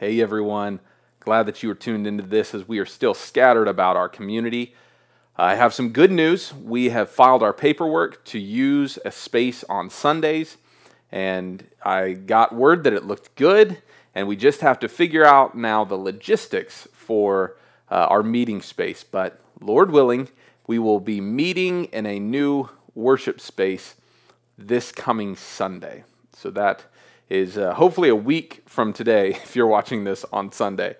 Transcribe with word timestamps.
Hey 0.00 0.20
everyone, 0.20 0.78
glad 1.18 1.46
that 1.46 1.64
you 1.64 1.70
are 1.72 1.74
tuned 1.74 2.06
into 2.06 2.22
this 2.22 2.54
as 2.54 2.68
we 2.68 2.78
are 2.78 2.86
still 2.86 3.14
scattered 3.14 3.66
about 3.66 3.96
our 3.96 4.08
community. 4.08 4.72
I 5.36 5.56
have 5.56 5.74
some 5.74 5.88
good 5.88 6.12
news. 6.12 6.54
We 6.54 6.90
have 6.90 7.10
filed 7.10 7.42
our 7.42 7.52
paperwork 7.52 8.24
to 8.26 8.38
use 8.38 9.00
a 9.04 9.10
space 9.10 9.64
on 9.64 9.90
Sundays, 9.90 10.56
and 11.10 11.66
I 11.82 12.12
got 12.12 12.54
word 12.54 12.84
that 12.84 12.92
it 12.92 13.06
looked 13.06 13.34
good, 13.34 13.82
and 14.14 14.28
we 14.28 14.36
just 14.36 14.60
have 14.60 14.78
to 14.78 14.88
figure 14.88 15.24
out 15.24 15.56
now 15.56 15.84
the 15.84 15.96
logistics 15.96 16.86
for 16.92 17.56
uh, 17.90 18.06
our 18.08 18.22
meeting 18.22 18.62
space. 18.62 19.02
But 19.02 19.40
Lord 19.60 19.90
willing, 19.90 20.28
we 20.68 20.78
will 20.78 21.00
be 21.00 21.20
meeting 21.20 21.86
in 21.86 22.06
a 22.06 22.20
new 22.20 22.68
worship 22.94 23.40
space 23.40 23.96
this 24.56 24.92
coming 24.92 25.34
Sunday. 25.34 26.04
So 26.34 26.50
that 26.52 26.84
is 27.28 27.58
uh, 27.58 27.74
hopefully 27.74 28.08
a 28.08 28.16
week 28.16 28.62
from 28.66 28.92
today 28.92 29.30
if 29.42 29.56
you're 29.56 29.66
watching 29.66 30.04
this 30.04 30.24
on 30.32 30.52
Sunday. 30.52 30.96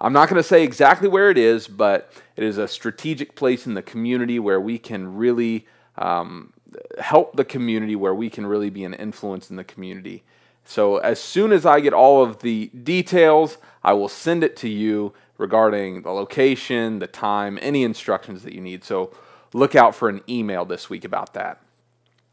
I'm 0.00 0.12
not 0.12 0.28
going 0.28 0.40
to 0.40 0.48
say 0.48 0.62
exactly 0.62 1.08
where 1.08 1.28
it 1.30 1.38
is, 1.38 1.66
but 1.66 2.12
it 2.36 2.44
is 2.44 2.56
a 2.56 2.68
strategic 2.68 3.34
place 3.34 3.66
in 3.66 3.74
the 3.74 3.82
community 3.82 4.38
where 4.38 4.60
we 4.60 4.78
can 4.78 5.16
really 5.16 5.66
um, 5.96 6.52
help 7.00 7.36
the 7.36 7.44
community, 7.44 7.96
where 7.96 8.14
we 8.14 8.30
can 8.30 8.46
really 8.46 8.70
be 8.70 8.84
an 8.84 8.94
influence 8.94 9.50
in 9.50 9.56
the 9.56 9.64
community. 9.64 10.22
So, 10.64 10.98
as 10.98 11.18
soon 11.18 11.50
as 11.50 11.64
I 11.64 11.80
get 11.80 11.94
all 11.94 12.22
of 12.22 12.40
the 12.40 12.66
details, 12.66 13.56
I 13.82 13.94
will 13.94 14.08
send 14.08 14.44
it 14.44 14.54
to 14.58 14.68
you 14.68 15.14
regarding 15.38 16.02
the 16.02 16.10
location, 16.10 16.98
the 16.98 17.06
time, 17.06 17.58
any 17.62 17.82
instructions 17.84 18.42
that 18.42 18.52
you 18.52 18.60
need. 18.60 18.84
So, 18.84 19.10
look 19.54 19.74
out 19.74 19.94
for 19.94 20.08
an 20.08 20.20
email 20.28 20.64
this 20.64 20.90
week 20.90 21.04
about 21.04 21.34
that. 21.34 21.60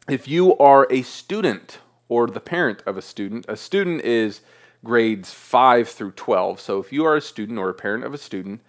If 0.08 0.28
you 0.28 0.56
are 0.58 0.86
a 0.90 1.02
student 1.02 1.78
or 2.08 2.26
the 2.26 2.40
parent 2.40 2.82
of 2.86 2.96
a 2.96 3.02
student. 3.02 3.46
A 3.48 3.56
student 3.56 4.02
is 4.02 4.40
grades 4.84 5.32
5 5.32 5.88
through 5.88 6.12
12. 6.12 6.60
So 6.60 6.78
if 6.78 6.92
you 6.92 7.04
are 7.04 7.16
a 7.16 7.20
student 7.20 7.58
or 7.58 7.68
a 7.68 7.74
parent 7.74 8.04
of 8.04 8.14
a 8.14 8.18
student, 8.18 8.60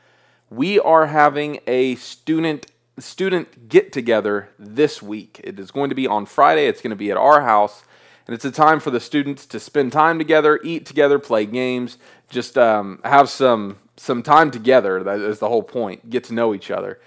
we 0.50 0.80
are 0.80 1.08
having 1.08 1.60
a 1.68 1.96
student 1.96 2.68
student 3.00 3.70
get 3.70 3.92
together 3.92 4.50
this 4.58 5.02
week. 5.02 5.40
It 5.44 5.60
is 5.60 5.72
going 5.72 5.90
to 5.90 5.96
be 5.96 6.08
on 6.08 6.26
Friday. 6.26 6.68
It's 6.68 6.82
going 6.82 6.92
to 6.92 6.96
be 6.96 7.12
at 7.12 7.18
our 7.18 7.42
house, 7.42 7.84
and 8.26 8.34
it's 8.34 8.46
a 8.46 8.52
time 8.52 8.80
for 8.80 8.90
the 8.90 9.00
students 9.00 9.46
to 9.48 9.60
spend 9.60 9.92
time 9.92 10.18
together, 10.18 10.60
eat 10.64 10.86
together, 10.86 11.20
play 11.20 11.46
games, 11.46 11.98
just 12.30 12.58
um, 12.58 13.00
have 13.04 13.30
some 13.30 13.78
some 13.98 14.24
time 14.24 14.52
together. 14.52 15.04
That 15.04 15.20
is 15.20 15.40
the 15.40 15.50
whole 15.50 15.64
point. 15.64 16.10
Get 16.10 16.24
to 16.26 16.34
know 16.34 16.54
each 16.54 16.72
other. 16.72 17.00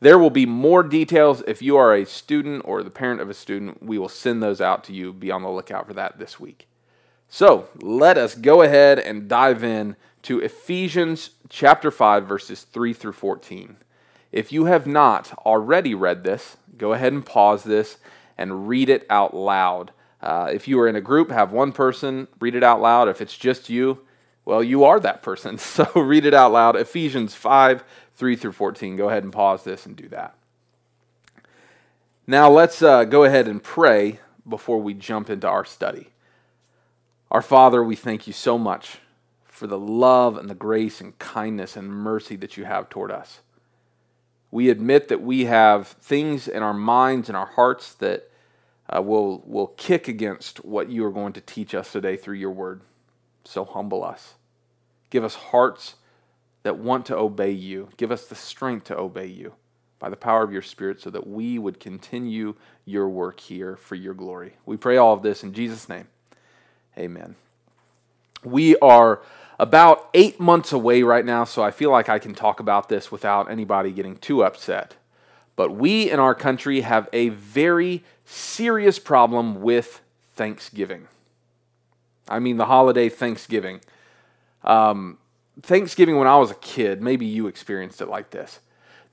There 0.00 0.18
will 0.18 0.30
be 0.30 0.46
more 0.46 0.82
details 0.82 1.42
if 1.46 1.62
you 1.62 1.76
are 1.76 1.94
a 1.94 2.04
student 2.04 2.62
or 2.66 2.82
the 2.82 2.90
parent 2.90 3.20
of 3.20 3.30
a 3.30 3.34
student. 3.34 3.82
We 3.82 3.98
will 3.98 4.10
send 4.10 4.42
those 4.42 4.60
out 4.60 4.84
to 4.84 4.92
you. 4.92 5.12
Be 5.12 5.30
on 5.30 5.42
the 5.42 5.50
lookout 5.50 5.86
for 5.86 5.94
that 5.94 6.18
this 6.18 6.38
week. 6.38 6.68
So 7.28 7.68
let 7.80 8.18
us 8.18 8.34
go 8.34 8.62
ahead 8.62 8.98
and 8.98 9.28
dive 9.28 9.64
in 9.64 9.96
to 10.22 10.40
Ephesians 10.40 11.30
chapter 11.48 11.90
5, 11.90 12.26
verses 12.26 12.62
3 12.62 12.92
through 12.92 13.12
14. 13.12 13.76
If 14.32 14.52
you 14.52 14.66
have 14.66 14.86
not 14.86 15.32
already 15.46 15.94
read 15.94 16.24
this, 16.24 16.56
go 16.76 16.92
ahead 16.92 17.12
and 17.12 17.24
pause 17.24 17.64
this 17.64 17.96
and 18.36 18.68
read 18.68 18.88
it 18.88 19.06
out 19.08 19.34
loud. 19.34 19.92
Uh, 20.20 20.50
if 20.52 20.68
you 20.68 20.78
are 20.80 20.88
in 20.88 20.96
a 20.96 21.00
group, 21.00 21.30
have 21.30 21.52
one 21.52 21.72
person 21.72 22.28
read 22.38 22.54
it 22.54 22.62
out 22.62 22.80
loud. 22.80 23.08
If 23.08 23.20
it's 23.20 23.36
just 23.36 23.70
you, 23.70 24.00
well, 24.44 24.62
you 24.62 24.84
are 24.84 25.00
that 25.00 25.22
person. 25.22 25.58
So 25.76 25.90
read 25.94 26.24
it 26.24 26.34
out 26.34 26.52
loud. 26.52 26.76
Ephesians 26.76 27.34
5, 27.34 27.84
3 28.16 28.36
through 28.36 28.52
14. 28.52 28.96
Go 28.96 29.08
ahead 29.08 29.22
and 29.22 29.32
pause 29.32 29.64
this 29.64 29.86
and 29.86 29.94
do 29.94 30.08
that. 30.08 30.34
Now, 32.26 32.50
let's 32.50 32.82
uh, 32.82 33.04
go 33.04 33.24
ahead 33.24 33.46
and 33.46 33.62
pray 33.62 34.18
before 34.48 34.78
we 34.80 34.94
jump 34.94 35.30
into 35.30 35.46
our 35.46 35.64
study. 35.64 36.08
Our 37.30 37.42
Father, 37.42 37.84
we 37.84 37.94
thank 37.94 38.26
you 38.26 38.32
so 38.32 38.58
much 38.58 38.98
for 39.44 39.66
the 39.66 39.78
love 39.78 40.36
and 40.36 40.50
the 40.50 40.54
grace 40.54 41.00
and 41.00 41.18
kindness 41.18 41.76
and 41.76 41.88
mercy 41.88 42.36
that 42.36 42.56
you 42.56 42.64
have 42.64 42.88
toward 42.88 43.10
us. 43.10 43.40
We 44.50 44.70
admit 44.70 45.08
that 45.08 45.22
we 45.22 45.44
have 45.44 45.88
things 45.88 46.48
in 46.48 46.62
our 46.62 46.74
minds 46.74 47.28
and 47.28 47.36
our 47.36 47.46
hearts 47.46 47.94
that 47.94 48.30
uh, 48.88 49.02
will, 49.02 49.42
will 49.44 49.68
kick 49.68 50.08
against 50.08 50.64
what 50.64 50.88
you 50.88 51.04
are 51.04 51.10
going 51.10 51.32
to 51.32 51.40
teach 51.40 51.74
us 51.74 51.92
today 51.92 52.16
through 52.16 52.36
your 52.36 52.50
word. 52.50 52.80
So 53.44 53.64
humble 53.64 54.04
us. 54.04 54.34
Give 55.10 55.24
us 55.24 55.34
hearts 55.34 55.96
that 56.66 56.78
want 56.78 57.06
to 57.06 57.16
obey 57.16 57.52
you. 57.52 57.88
Give 57.96 58.10
us 58.10 58.26
the 58.26 58.34
strength 58.34 58.86
to 58.86 58.98
obey 58.98 59.26
you 59.26 59.52
by 60.00 60.10
the 60.10 60.16
power 60.16 60.42
of 60.42 60.52
your 60.52 60.62
Spirit 60.62 61.00
so 61.00 61.10
that 61.10 61.24
we 61.24 61.60
would 61.60 61.78
continue 61.78 62.56
your 62.84 63.08
work 63.08 63.38
here 63.38 63.76
for 63.76 63.94
your 63.94 64.14
glory. 64.14 64.56
We 64.66 64.76
pray 64.76 64.96
all 64.96 65.14
of 65.14 65.22
this 65.22 65.44
in 65.44 65.52
Jesus' 65.52 65.88
name. 65.88 66.08
Amen. 66.98 67.36
We 68.42 68.76
are 68.78 69.22
about 69.60 70.10
eight 70.12 70.40
months 70.40 70.72
away 70.72 71.04
right 71.04 71.24
now, 71.24 71.44
so 71.44 71.62
I 71.62 71.70
feel 71.70 71.92
like 71.92 72.08
I 72.08 72.18
can 72.18 72.34
talk 72.34 72.58
about 72.58 72.88
this 72.88 73.12
without 73.12 73.48
anybody 73.48 73.92
getting 73.92 74.16
too 74.16 74.42
upset. 74.42 74.96
But 75.54 75.70
we 75.70 76.10
in 76.10 76.18
our 76.18 76.34
country 76.34 76.80
have 76.80 77.08
a 77.12 77.28
very 77.28 78.02
serious 78.24 78.98
problem 78.98 79.62
with 79.62 80.00
Thanksgiving. 80.34 81.06
I 82.28 82.40
mean, 82.40 82.56
the 82.56 82.66
holiday 82.66 83.08
Thanksgiving. 83.08 83.82
Um, 84.64 85.18
Thanksgiving 85.62 86.16
when 86.16 86.28
I 86.28 86.36
was 86.36 86.50
a 86.50 86.56
kid, 86.56 87.00
maybe 87.00 87.26
you 87.26 87.46
experienced 87.46 88.00
it 88.00 88.08
like 88.08 88.30
this. 88.30 88.60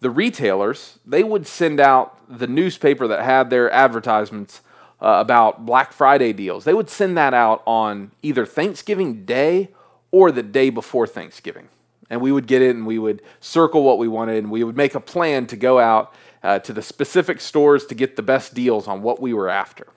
The 0.01 0.09
retailers, 0.09 0.99
they 1.05 1.23
would 1.23 1.47
send 1.47 1.79
out 1.79 2.19
the 2.27 2.47
newspaper 2.47 3.07
that 3.07 3.23
had 3.23 3.49
their 3.49 3.71
advertisements 3.71 4.61
uh, 5.01 5.17
about 5.19 5.65
Black 5.65 5.93
Friday 5.93 6.33
deals. 6.33 6.65
They 6.65 6.73
would 6.73 6.89
send 6.89 7.17
that 7.17 7.33
out 7.33 7.63
on 7.65 8.11
either 8.21 8.45
Thanksgiving 8.45 9.25
Day 9.25 9.69
or 10.11 10.31
the 10.31 10.43
day 10.43 10.69
before 10.69 11.07
Thanksgiving. 11.07 11.69
And 12.09 12.21
we 12.21 12.31
would 12.31 12.47
get 12.47 12.61
it 12.61 12.75
and 12.75 12.85
we 12.85 12.99
would 12.99 13.21
circle 13.39 13.83
what 13.83 13.97
we 13.97 14.07
wanted 14.07 14.37
and 14.43 14.51
we 14.51 14.63
would 14.63 14.77
make 14.77 14.93
a 14.93 14.99
plan 14.99 15.47
to 15.47 15.55
go 15.55 15.79
out 15.79 16.13
uh, 16.43 16.59
to 16.59 16.73
the 16.73 16.81
specific 16.81 17.39
stores 17.39 17.85
to 17.85 17.95
get 17.95 18.15
the 18.15 18.21
best 18.21 18.53
deals 18.53 18.87
on 18.87 19.01
what 19.01 19.21
we 19.21 19.33
were 19.33 19.49
after. 19.49 19.87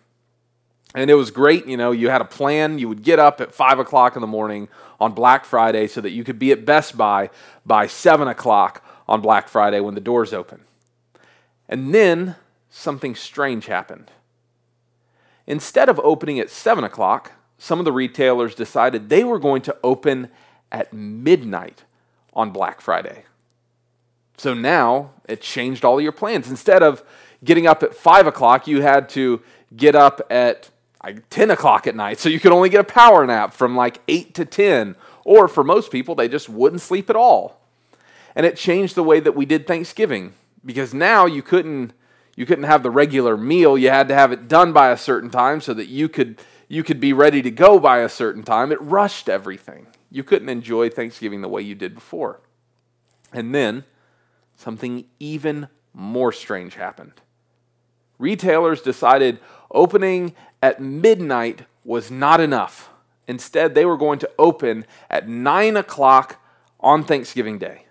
And 0.97 1.11
it 1.11 1.15
was 1.15 1.31
great. 1.31 1.67
You 1.67 1.77
know, 1.77 1.93
you 1.93 2.09
had 2.09 2.23
a 2.23 2.25
plan. 2.25 2.79
You 2.79 2.89
would 2.89 3.03
get 3.03 3.19
up 3.19 3.43
at 3.43 3.53
5 3.53 3.79
o'clock 3.79 4.17
in 4.17 4.23
the 4.23 4.27
morning 4.27 4.69
on 4.99 5.13
Black 5.13 5.45
Friday 5.45 5.89
so 5.89 6.01
that 6.01 6.11
you 6.11 6.25
could 6.25 6.39
be 6.39 6.53
at 6.53 6.65
Best 6.65 6.97
Buy 6.97 7.29
by 7.67 7.87
7 7.87 8.27
o'clock 8.27 8.83
on 9.07 9.21
Black 9.21 9.47
Friday 9.47 9.79
when 9.79 9.95
the 9.95 10.01
doors 10.01 10.33
open. 10.33 10.63
And 11.69 11.95
then 11.95 12.37
something 12.71 13.15
strange 13.15 13.67
happened. 13.67 14.11
Instead 15.47 15.91
of 15.91 16.01
opening 16.03 16.41
at 16.41 16.49
7 16.49 16.83
o'clock, 16.83 17.33
some 17.59 17.79
of 17.79 17.85
the 17.85 17.93
retailers 17.93 18.55
decided 18.55 19.11
they 19.11 19.23
were 19.23 19.39
going 19.39 19.61
to 19.63 19.77
open 19.85 20.31
at 20.73 20.95
midnight 20.95 21.85
on 22.33 22.51
Black 22.51 22.81
Friday. 22.81 23.25
So 24.39 24.55
now 24.55 25.11
it 25.29 25.43
changed 25.43 25.85
all 25.85 26.01
your 26.01 26.13
plans. 26.13 26.49
Instead 26.49 26.83
of 26.83 27.05
getting 27.45 27.67
up 27.67 27.83
at 27.83 27.95
5 27.95 28.27
o'clock, 28.27 28.67
you 28.67 28.81
had 28.81 29.11
to 29.11 29.43
get 29.77 29.95
up 29.95 30.23
at 30.31 30.71
like 31.03 31.29
10 31.31 31.51
o'clock 31.51 31.87
at 31.87 31.95
night. 31.95 32.19
So 32.19 32.29
you 32.29 32.41
could 32.41 32.53
only 32.53 32.69
get 32.69 32.81
a 32.81 32.85
power 32.85 33.27
nap 33.27 33.53
from 33.53 33.77
like 33.77 34.01
8 34.09 34.35
to 34.35 34.45
10. 34.45 34.97
Or 35.25 35.49
for 35.49 35.65
most 35.65 35.91
people, 35.91 36.15
they 36.15 36.29
just 36.29 36.49
wouldn't 36.49 36.83
sleep 36.83 37.11
at 37.11 37.17
all. 37.17 37.61
And 38.35 38.47
it 38.47 38.57
changed 38.57 38.95
the 38.95 39.03
way 39.03 39.21
that 39.21 39.35
we 39.35 39.47
did 39.47 39.67
Thanksgiving 39.67 40.35
because 40.65 40.93
now 40.93 41.27
you 41.27 41.43
couldn't 41.43 41.93
you 42.37 42.45
couldn't 42.45 42.65
have 42.65 42.83
the 42.83 42.91
regular 42.91 43.37
meal. 43.37 43.79
You 43.79 43.89
had 43.89 44.09
to 44.09 44.15
have 44.15 44.31
it 44.31 44.47
done 44.47 44.75
by 44.75 44.91
a 44.91 44.97
certain 44.97 45.31
time 45.31 45.63
so 45.63 45.73
that 45.73 45.87
you 45.87 46.09
could 46.09 46.39
you 46.69 46.83
could 46.83 47.01
be 47.01 47.13
ready 47.13 47.41
to 47.43 47.51
go 47.51 47.79
by 47.79 47.99
a 47.99 48.09
certain 48.09 48.43
time. 48.43 48.73
It 48.73 48.81
rushed 48.81 49.29
everything. 49.29 49.87
You 50.11 50.23
couldn't 50.23 50.49
enjoy 50.49 50.91
Thanksgiving 50.91 51.41
the 51.41 51.49
way 51.49 51.63
you 51.63 51.75
did 51.75 51.95
before. 51.95 52.41
And 53.33 53.55
then 53.55 53.85
something 54.57 55.07
even 55.19 55.69
more 55.95 56.33
strange 56.33 56.75
happened. 56.75 57.13
Retailers 58.19 58.81
decided 58.81 59.39
opening 59.71 60.35
at 60.63 60.81
midnight 60.81 61.63
was 61.85 62.11
not 62.11 62.41
enough. 62.41 62.91
Instead, 63.29 63.75
they 63.75 63.85
were 63.85 63.97
going 63.97 64.19
to 64.21 64.31
open 64.39 64.85
at 65.11 65.29
9 65.29 65.77
o'clock 65.77 66.41
on 66.81 67.05
Thanksgiving 67.05 67.59
Day. 67.59 67.87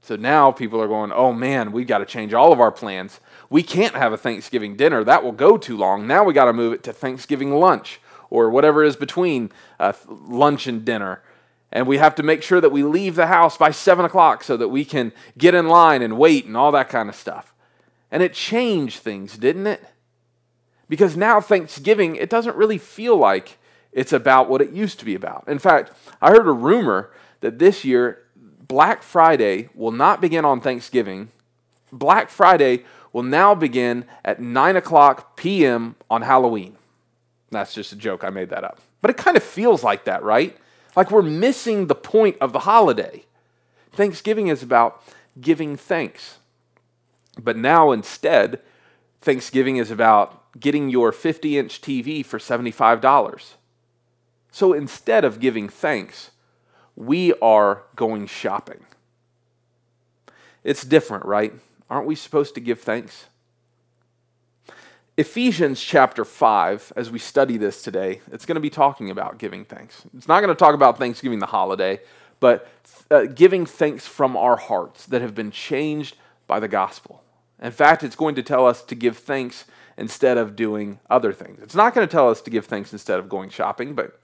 So 0.00 0.16
now 0.16 0.52
people 0.52 0.80
are 0.80 0.88
going, 0.88 1.12
oh 1.12 1.32
man, 1.32 1.70
we've 1.70 1.86
got 1.86 1.98
to 1.98 2.06
change 2.06 2.32
all 2.32 2.52
of 2.52 2.60
our 2.60 2.72
plans. 2.72 3.20
We 3.50 3.62
can't 3.62 3.94
have 3.94 4.12
a 4.12 4.16
Thanksgiving 4.16 4.76
dinner. 4.76 5.04
That 5.04 5.22
will 5.22 5.32
go 5.32 5.58
too 5.58 5.76
long. 5.76 6.06
Now 6.06 6.24
we 6.24 6.32
got 6.32 6.46
to 6.46 6.52
move 6.52 6.72
it 6.72 6.82
to 6.84 6.92
Thanksgiving 6.92 7.52
lunch 7.52 8.00
or 8.30 8.48
whatever 8.48 8.82
is 8.82 8.96
between 8.96 9.50
uh, 9.78 9.92
lunch 10.08 10.66
and 10.66 10.84
dinner. 10.84 11.22
And 11.70 11.86
we 11.86 11.98
have 11.98 12.14
to 12.14 12.22
make 12.22 12.42
sure 12.42 12.60
that 12.60 12.72
we 12.72 12.82
leave 12.82 13.16
the 13.16 13.26
house 13.26 13.58
by 13.58 13.70
7 13.70 14.04
o'clock 14.04 14.42
so 14.42 14.56
that 14.56 14.68
we 14.68 14.84
can 14.84 15.12
get 15.36 15.54
in 15.54 15.68
line 15.68 16.00
and 16.00 16.16
wait 16.16 16.46
and 16.46 16.56
all 16.56 16.72
that 16.72 16.88
kind 16.88 17.08
of 17.08 17.14
stuff. 17.14 17.52
And 18.10 18.22
it 18.22 18.32
changed 18.32 19.00
things, 19.00 19.36
didn't 19.36 19.66
it? 19.66 19.84
Because 20.88 21.16
now 21.16 21.40
Thanksgiving, 21.40 22.16
it 22.16 22.30
doesn't 22.30 22.56
really 22.56 22.78
feel 22.78 23.16
like 23.16 23.58
it's 23.92 24.12
about 24.12 24.48
what 24.48 24.60
it 24.60 24.72
used 24.72 24.98
to 25.00 25.04
be 25.04 25.14
about. 25.14 25.44
In 25.46 25.58
fact, 25.58 25.92
I 26.20 26.30
heard 26.30 26.46
a 26.46 26.52
rumor 26.52 27.10
that 27.40 27.58
this 27.58 27.84
year 27.84 28.22
Black 28.66 29.02
Friday 29.02 29.70
will 29.74 29.92
not 29.92 30.20
begin 30.20 30.44
on 30.44 30.60
Thanksgiving. 30.60 31.30
Black 31.92 32.30
Friday 32.30 32.84
will 33.12 33.22
now 33.22 33.54
begin 33.54 34.04
at 34.24 34.40
9 34.40 34.76
o'clock 34.76 35.36
p.m. 35.36 35.96
on 36.10 36.22
Halloween. 36.22 36.76
That's 37.50 37.72
just 37.72 37.92
a 37.92 37.96
joke. 37.96 38.24
I 38.24 38.30
made 38.30 38.50
that 38.50 38.64
up. 38.64 38.78
But 39.00 39.10
it 39.10 39.16
kind 39.16 39.36
of 39.36 39.42
feels 39.42 39.82
like 39.82 40.04
that, 40.04 40.22
right? 40.22 40.56
Like 40.96 41.10
we're 41.10 41.22
missing 41.22 41.86
the 41.86 41.94
point 41.94 42.36
of 42.40 42.52
the 42.52 42.60
holiday. 42.60 43.24
Thanksgiving 43.92 44.48
is 44.48 44.62
about 44.62 45.02
giving 45.40 45.76
thanks. 45.76 46.38
But 47.40 47.56
now 47.56 47.90
instead, 47.92 48.60
Thanksgiving 49.20 49.76
is 49.76 49.90
about 49.90 50.47
getting 50.58 50.88
your 50.88 51.12
50 51.12 51.58
inch 51.58 51.80
TV 51.80 52.24
for 52.24 52.38
$75. 52.38 53.54
So 54.50 54.72
instead 54.72 55.24
of 55.24 55.40
giving 55.40 55.68
thanks, 55.68 56.30
we 56.96 57.32
are 57.34 57.82
going 57.94 58.26
shopping. 58.26 58.84
It's 60.64 60.84
different, 60.84 61.24
right? 61.24 61.52
Aren't 61.88 62.06
we 62.06 62.14
supposed 62.14 62.54
to 62.54 62.60
give 62.60 62.80
thanks? 62.80 63.26
Ephesians 65.16 65.80
chapter 65.80 66.24
5, 66.24 66.92
as 66.94 67.10
we 67.10 67.18
study 67.18 67.56
this 67.56 67.82
today, 67.82 68.20
it's 68.30 68.46
going 68.46 68.54
to 68.54 68.60
be 68.60 68.70
talking 68.70 69.10
about 69.10 69.38
giving 69.38 69.64
thanks. 69.64 70.04
It's 70.16 70.28
not 70.28 70.40
going 70.40 70.54
to 70.54 70.58
talk 70.58 70.74
about 70.74 70.96
Thanksgiving, 70.96 71.40
the 71.40 71.46
holiday, 71.46 72.00
but 72.38 72.68
uh, 73.10 73.24
giving 73.24 73.66
thanks 73.66 74.06
from 74.06 74.36
our 74.36 74.56
hearts 74.56 75.06
that 75.06 75.20
have 75.20 75.34
been 75.34 75.50
changed 75.50 76.16
by 76.46 76.60
the 76.60 76.68
gospel. 76.68 77.22
In 77.60 77.72
fact, 77.72 78.04
it's 78.04 78.14
going 78.14 78.36
to 78.36 78.42
tell 78.44 78.64
us 78.64 78.82
to 78.84 78.94
give 78.94 79.18
thanks 79.18 79.64
instead 79.98 80.38
of 80.38 80.56
doing 80.56 81.00
other 81.10 81.32
things. 81.32 81.60
It's 81.60 81.74
not 81.74 81.92
going 81.92 82.06
to 82.06 82.10
tell 82.10 82.30
us 82.30 82.40
to 82.42 82.50
give 82.50 82.66
thanks 82.66 82.92
instead 82.92 83.18
of 83.18 83.28
going 83.28 83.50
shopping, 83.50 83.94
but 83.94 84.18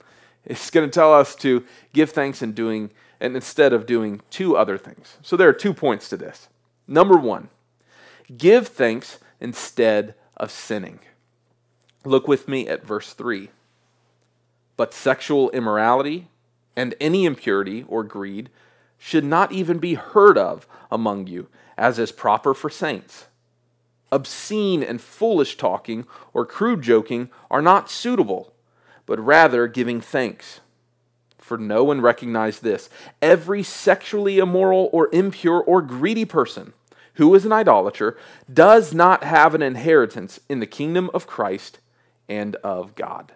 it's 0.45 0.71
going 0.71 0.89
to 0.89 0.95
tell 0.95 1.13
us 1.13 1.35
to 1.37 1.65
give 1.93 2.11
thanks 2.11 2.41
and 2.41 2.55
doing 2.55 2.91
and 3.21 3.35
instead 3.35 3.73
of 3.73 3.87
doing 3.87 4.21
two 4.31 4.57
other 4.57 4.79
things. 4.79 5.19
So 5.23 5.37
there 5.37 5.49
are 5.49 5.55
two 5.55 5.75
points 5.75 6.09
to 6.11 6.17
this. 6.17 6.49
Number 6.87 7.17
1, 7.17 7.49
give 8.37 8.69
thanks 8.69 9.19
instead 9.41 10.15
of 10.37 10.51
sinning. 10.51 11.01
Look 12.05 12.29
with 12.29 12.47
me 12.49 12.69
at 12.69 12.87
verse 12.87 13.13
3. 13.13 13.51
But 14.77 14.95
sexual 14.95 15.51
immorality 15.51 16.29
and 16.77 16.95
any 17.01 17.25
impurity 17.25 17.85
or 17.89 18.05
greed 18.05 18.51
should 18.99 19.25
not 19.25 19.53
even 19.53 19.79
be 19.79 19.95
heard 19.95 20.37
of 20.37 20.67
among 20.91 21.27
you, 21.27 21.49
as 21.79 21.99
is 21.99 22.13
proper 22.13 22.53
for 22.55 22.69
saints 22.71 23.27
obscene 24.15 24.83
and 24.83 25.01
foolish 25.01 25.57
talking 25.57 26.07
or 26.33 26.47
crude 26.47 26.83
joking 26.83 27.31
are 27.51 27.61
not 27.61 27.91
suitable, 27.91 28.55
but 29.07 29.19
rather 29.19 29.67
giving 29.67 30.01
thanks. 30.01 30.61
For 31.39 31.59
no 31.59 31.85
one 31.85 32.01
recognized 32.01 32.63
this. 32.63 32.89
Every 33.21 33.63
sexually 33.63 34.39
immoral 34.39 34.89
or 34.93 35.11
impure 35.13 35.63
or 35.63 35.83
greedy 35.83 36.25
person 36.25 36.73
who 37.15 37.35
is 37.35 37.45
an 37.45 37.53
idolater 37.53 38.17
does 38.53 38.95
not 38.95 39.25
have 39.25 39.55
an 39.55 39.63
inheritance 39.63 40.41
in 40.49 40.61
the 40.61 40.67
kingdom 40.67 41.11
of 41.13 41.27
Christ 41.27 41.81
and 42.29 42.57
of 42.57 42.95
God. 42.95 43.33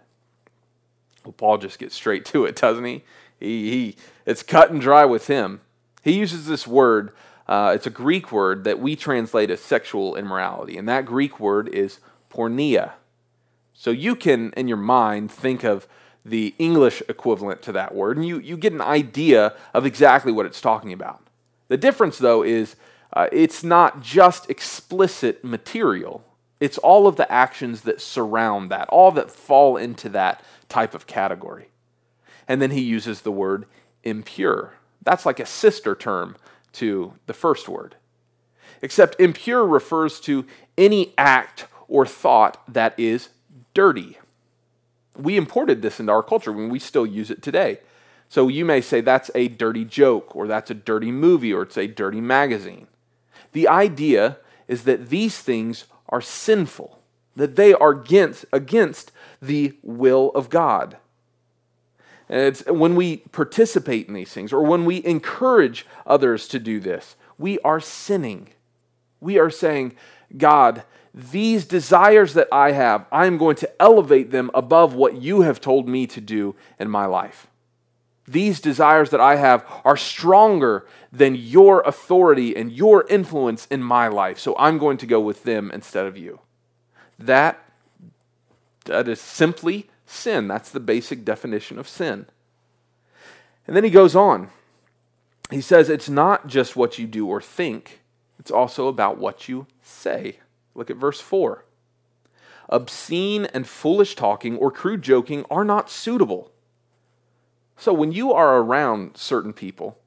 Well, 1.25 1.33
Paul 1.33 1.59
just 1.59 1.79
gets 1.79 1.95
straight 1.95 2.25
to 2.27 2.45
it, 2.45 2.57
doesn't 2.57 2.85
he? 2.85 3.03
he, 3.39 3.71
he 3.71 3.97
it's 4.25 4.43
cut 4.43 4.71
and 4.71 4.81
dry 4.81 5.05
with 5.05 5.27
him. 5.27 5.61
He 6.03 6.13
uses 6.13 6.47
this 6.47 6.67
word 6.67 7.13
uh, 7.49 7.73
it's 7.75 7.87
a 7.87 7.91
Greek 7.91 8.31
word 8.31 8.65
that 8.65 8.79
we 8.79 8.95
translate 8.95 9.51
as 9.51 9.61
sexual 9.61 10.17
immorality, 10.17 10.77
and 10.77 10.89
that 10.89 11.07
Greek 11.07 11.41
word 11.41 11.69
is 11.69 11.99
porneia. 12.31 12.93
So 13.73 13.91
you 13.91 14.15
can, 14.15 14.53
in 14.57 14.69
your 14.69 14.77
mind, 14.77 15.31
think 15.31 15.65
of 15.65 15.89
the 16.25 16.55
English 16.59 17.03
equivalent 17.09 17.63
to 17.63 17.73
that 17.73 17.95
word, 17.95 18.17
and 18.19 18.27
you, 18.27 18.39
you 18.39 18.57
get 18.57 18.73
an 18.73 18.83
idea 18.83 19.55
of 19.73 19.87
exactly 19.87 20.31
what 20.31 20.45
it's 20.45 20.61
talking 20.61 20.93
about. 20.93 21.23
The 21.69 21.77
difference, 21.79 22.19
though, 22.19 22.43
is 22.43 22.77
uh, 23.15 23.29
it's 23.33 23.65
not 23.65 24.03
just 24.03 24.51
explicit 24.51 25.43
material, 25.43 26.23
it's 26.61 26.77
all 26.77 27.07
of 27.07 27.17
the 27.17 27.31
actions 27.33 27.83
that 27.83 28.01
surround 28.01 28.71
that, 28.71 28.89
all 28.89 29.13
that 29.13 29.31
fall 29.31 29.77
into 29.77 30.09
that 30.11 30.43
type 30.69 30.93
of 30.93 31.07
category. 31.07 31.69
And 32.47 32.61
then 32.61 32.73
he 32.73 32.81
uses 32.81 33.23
the 33.23 33.33
word 33.33 33.67
impure. 34.03 34.75
That's 35.03 35.25
like 35.25 35.41
a 35.41 35.47
sister 35.47 35.95
term 35.95 36.37
to 36.79 37.15
the 37.27 37.35
first 37.35 37.69
word. 37.69 37.97
Except 38.83 39.21
impure 39.21 39.67
refers 39.67 40.21
to 40.21 40.47
any 40.77 41.13
act 41.19 41.67
or 41.89 42.07
thought 42.07 42.63
that 42.73 42.99
is 42.99 43.31
dirty. 43.75 44.19
We 45.17 45.37
imported 45.37 45.83
this 45.83 45.99
into 45.99 46.13
our 46.13 46.23
culture 46.23 46.53
when 46.53 46.69
we 46.69 46.79
still 46.79 47.07
use 47.07 47.31
it 47.31 47.43
today. 47.43 47.81
So 48.29 48.49
you 48.49 48.65
may 48.65 48.81
say 48.81 49.01
that's 49.01 49.31
a 49.35 49.49
dirty 49.49 49.85
joke, 49.85 50.37
or 50.37 50.47
that's 50.47 50.71
a 50.71 50.75
dirty 50.75 51.11
movie, 51.11 51.53
or 51.53 51.63
it's 51.63 51.79
a 51.79 51.87
dirty 51.87 52.21
magazine. 52.21 52.87
The 53.53 53.67
idea 53.67 54.37
is 54.69 54.85
that 54.85 55.09
these 55.09 55.39
things 55.39 55.87
are 56.09 56.21
sinful, 56.21 57.01
that 57.35 57.57
they 57.57 57.73
are 57.73 57.91
against, 57.91 58.45
against 58.53 59.13
the 59.41 59.77
will 59.83 60.31
of 60.35 60.51
God. 60.51 60.99
And 62.29 62.41
it's 62.41 62.65
when 62.67 62.95
we 62.95 63.19
participate 63.33 64.09
in 64.09 64.15
these 64.15 64.33
things 64.33 64.53
or 64.53 64.63
when 64.63 64.85
we 64.85 65.05
encourage 65.05 65.87
others 66.07 66.47
to 66.49 66.59
do 66.59 66.81
this, 66.81 67.17
we 67.39 67.59
are 67.61 67.81
sinning. 67.81 68.49
We 69.21 69.39
are 69.39 69.51
saying, 69.51 69.97
God, 70.37 70.83
these 71.15 71.65
desires 71.65 72.35
that 72.35 72.49
I 72.53 72.73
have, 72.73 73.07
I'm 73.11 73.39
going 73.39 73.57
to 73.57 73.83
elevate 73.83 74.31
them 74.31 74.51
above 74.55 74.95
what 74.95 75.21
you 75.21 75.41
have 75.41 75.61
told 75.61 75.89
me 75.89 76.07
to 76.09 76.21
do 76.21 76.55
in 76.79 76.91
my 76.91 77.07
life. 77.07 77.47
These 78.27 78.61
desires 78.61 79.09
that 79.11 79.21
I 79.21 79.37
have 79.37 79.65
are 79.87 79.97
stronger 79.97 80.87
than 81.11 81.35
your 81.35 81.81
authority 81.81 82.55
and 82.55 82.71
your 82.71 83.07
influence 83.09 83.67
in 83.71 83.83
my 83.83 84.09
life, 84.09 84.39
so 84.39 84.55
I'm 84.59 84.77
going 84.77 84.99
to 84.99 85.07
go 85.07 85.19
with 85.19 85.45
them 85.45 85.71
instead 85.73 86.05
of 86.05 86.19
you. 86.19 86.41
That, 87.19 87.59
that 88.85 89.09
is 89.09 89.19
simply 89.19 89.89
sin. 90.11 90.49
That's 90.49 90.71
the 90.71 90.81
basic 90.81 91.25
definition 91.25 91.79
of 91.79 91.89
sin. 91.89 92.27
And 93.67 93.77
then 93.77 93.85
he 93.85 93.91
goes 93.91 94.17
on. 94.17 94.49
He 95.51 95.61
says 95.61 95.89
it's 95.89 96.09
not 96.09 96.47
just 96.47 96.77
what 96.77 96.99
you 96.99 97.07
do 97.07 97.27
or 97.27 97.41
think, 97.41 98.01
it's 98.39 98.51
also 98.51 98.89
about 98.89 99.19
what 99.19 99.49
you 99.49 99.67
say. 99.83 100.39
Look 100.75 100.91
at 100.91 100.97
verse 100.97 101.21
4. 101.21 101.65
Obscene 102.69 103.47
and 103.47 103.67
foolish 103.67 104.15
talking 104.15 104.57
or 104.57 104.71
crude 104.71 105.03
joking 105.03 105.45
are 105.51 105.65
not 105.65 105.91
suitable. 105.91 106.53
So 107.77 107.93
when 107.93 108.13
you 108.13 108.33
are 108.33 108.59
around 108.59 109.17
certain 109.17 109.53
people, 109.53 109.99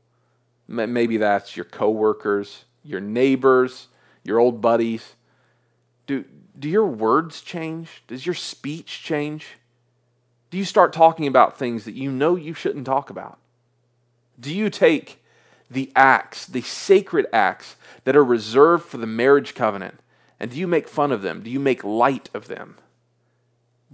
maybe 0.68 1.18
that's 1.18 1.56
your 1.56 1.66
coworkers, 1.66 2.66
your 2.84 3.02
neighbors, 3.02 3.88
your 4.24 4.40
old 4.40 4.62
buddies, 4.62 5.16
do, 6.06 6.26
do 6.58 6.70
your 6.70 6.86
words 6.86 7.42
change? 7.42 8.04
Does 8.08 8.26
your 8.26 8.36
speech 8.36 9.02
change? 9.04 9.58
Do 10.52 10.58
you 10.58 10.66
start 10.66 10.94
talking 10.94 11.28
about 11.28 11.58
things 11.58 11.86
that 11.86 11.96
you 11.96 12.12
know 12.12 12.36
you 12.36 12.54
shouldn't 12.54 12.86
talk 12.86 13.10
about? 13.10 13.40
Do 14.40 14.54
you 14.54 14.70
take 14.70 15.24
the 15.70 15.92
acts, 15.96 16.46
the 16.46 16.62
sacred 16.62 17.26
acts 17.32 17.78
that 18.04 18.16
are 18.16 18.24
reserved 18.24 18.84
for 18.84 18.98
the 18.98 19.08
marriage 19.08 19.56
covenant, 19.56 20.00
and 20.40 20.52
do 20.52 20.58
you 20.58 20.68
make 20.68 20.90
fun 20.90 21.12
of 21.12 21.22
them? 21.22 21.42
Do 21.42 21.50
you 21.50 21.60
make 21.60 21.84
light 21.84 22.30
of 22.34 22.48
them? 22.48 22.78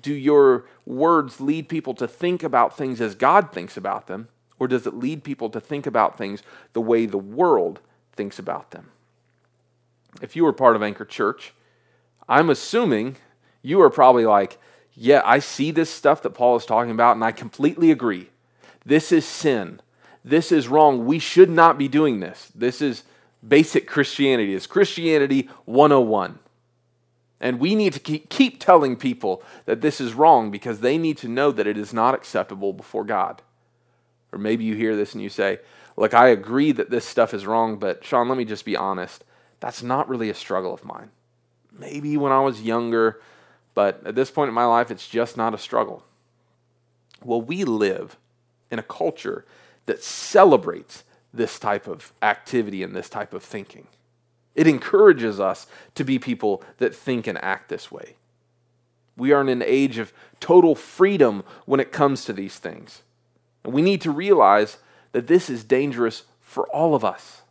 Do 0.01 0.13
your 0.13 0.65
words 0.85 1.39
lead 1.39 1.69
people 1.69 1.93
to 1.95 2.07
think 2.07 2.41
about 2.43 2.75
things 2.75 2.99
as 3.01 3.13
God 3.13 3.51
thinks 3.51 3.77
about 3.77 4.07
them, 4.07 4.27
or 4.57 4.67
does 4.67 4.87
it 4.87 4.95
lead 4.95 5.23
people 5.23 5.51
to 5.51 5.61
think 5.61 5.85
about 5.85 6.17
things 6.17 6.41
the 6.73 6.81
way 6.81 7.05
the 7.05 7.17
world 7.17 7.81
thinks 8.13 8.39
about 8.39 8.71
them? 8.71 8.89
If 10.21 10.35
you 10.35 10.43
were 10.43 10.53
part 10.53 10.75
of 10.75 10.81
Anchor 10.81 11.05
Church, 11.05 11.53
I'm 12.27 12.49
assuming 12.49 13.17
you 13.61 13.81
are 13.81 13.91
probably 13.91 14.25
like, 14.25 14.57
yeah, 14.99 15.21
I 15.23 15.37
see 15.39 15.69
this 15.69 15.91
stuff 15.91 16.23
that 16.23 16.31
Paul 16.31 16.55
is 16.55 16.65
talking 16.65 16.91
about, 16.91 17.15
and 17.15 17.23
I 17.23 17.31
completely 17.31 17.91
agree. 17.91 18.29
This 18.83 19.11
is 19.11 19.25
sin. 19.25 19.79
This 20.25 20.51
is 20.51 20.67
wrong. 20.67 21.05
We 21.05 21.19
should 21.19 21.51
not 21.51 21.77
be 21.77 21.87
doing 21.87 22.19
this. 22.19 22.51
This 22.55 22.81
is 22.81 23.03
basic 23.47 23.87
Christianity. 23.87 24.55
It's 24.55 24.65
Christianity 24.65 25.49
101. 25.65 26.39
And 27.39 27.59
we 27.59 27.75
need 27.75 27.93
to 27.93 27.99
keep 27.99 28.59
telling 28.59 28.95
people 28.95 29.43
that 29.65 29.81
this 29.81 30.01
is 30.01 30.15
wrong 30.15 30.49
because 30.49 30.79
they 30.79 30.97
need 30.97 31.17
to 31.19 31.27
know 31.27 31.51
that 31.51 31.67
it 31.67 31.77
is 31.77 31.93
not 31.93 32.15
acceptable 32.15 32.73
before 32.73 33.03
God. 33.03 33.43
Or 34.31 34.39
maybe 34.39 34.63
you 34.63 34.75
hear 34.75 34.95
this 34.95 35.13
and 35.13 35.21
you 35.21 35.29
say, 35.29 35.59
Look, 35.95 36.15
I 36.15 36.29
agree 36.29 36.71
that 36.71 36.89
this 36.89 37.05
stuff 37.05 37.33
is 37.33 37.45
wrong, 37.45 37.77
but 37.77 38.03
Sean, 38.03 38.29
let 38.29 38.37
me 38.37 38.45
just 38.45 38.65
be 38.65 38.75
honest. 38.75 39.23
That's 39.59 39.83
not 39.83 40.09
really 40.09 40.29
a 40.29 40.35
struggle 40.35 40.73
of 40.73 40.85
mine. 40.85 41.09
Maybe 41.71 42.17
when 42.17 42.31
I 42.31 42.39
was 42.39 42.61
younger, 42.61 43.19
but 43.77 44.01
at 44.07 44.15
this 44.15 44.31
point 44.31 44.47
in 44.47 44.55
my 44.55 44.65
life, 44.65 44.89
it's 44.89 45.07
just 45.07 45.37
not 45.37 45.53
a 45.53 45.57
struggle. 45.59 46.03
Well, 47.23 47.43
we 47.43 47.63
live 47.63 48.17
in 48.71 48.79
a 48.79 48.81
culture 48.81 49.45
that 49.85 50.03
celebrates 50.03 51.03
this 51.31 51.59
type 51.59 51.85
of 51.85 52.11
activity 52.23 52.81
and 52.81 52.95
this 52.95 53.07
type 53.07 53.35
of 53.35 53.43
thinking. 53.43 53.85
It 54.55 54.65
encourages 54.65 55.39
us 55.39 55.67
to 55.93 56.03
be 56.03 56.17
people 56.17 56.63
that 56.79 56.95
think 56.95 57.27
and 57.27 57.37
act 57.43 57.69
this 57.69 57.91
way. 57.91 58.15
We 59.15 59.31
are 59.31 59.41
in 59.41 59.49
an 59.49 59.61
age 59.63 59.99
of 59.99 60.11
total 60.39 60.73
freedom 60.73 61.43
when 61.67 61.79
it 61.79 61.91
comes 61.91 62.25
to 62.25 62.33
these 62.33 62.57
things. 62.57 63.03
And 63.63 63.75
we 63.75 63.83
need 63.83 64.01
to 64.01 64.09
realize 64.09 64.79
that 65.11 65.27
this 65.27 65.51
is 65.51 65.63
dangerous 65.63 66.23
for 66.41 66.67
all 66.69 66.95
of 66.95 67.05
us 67.05 67.43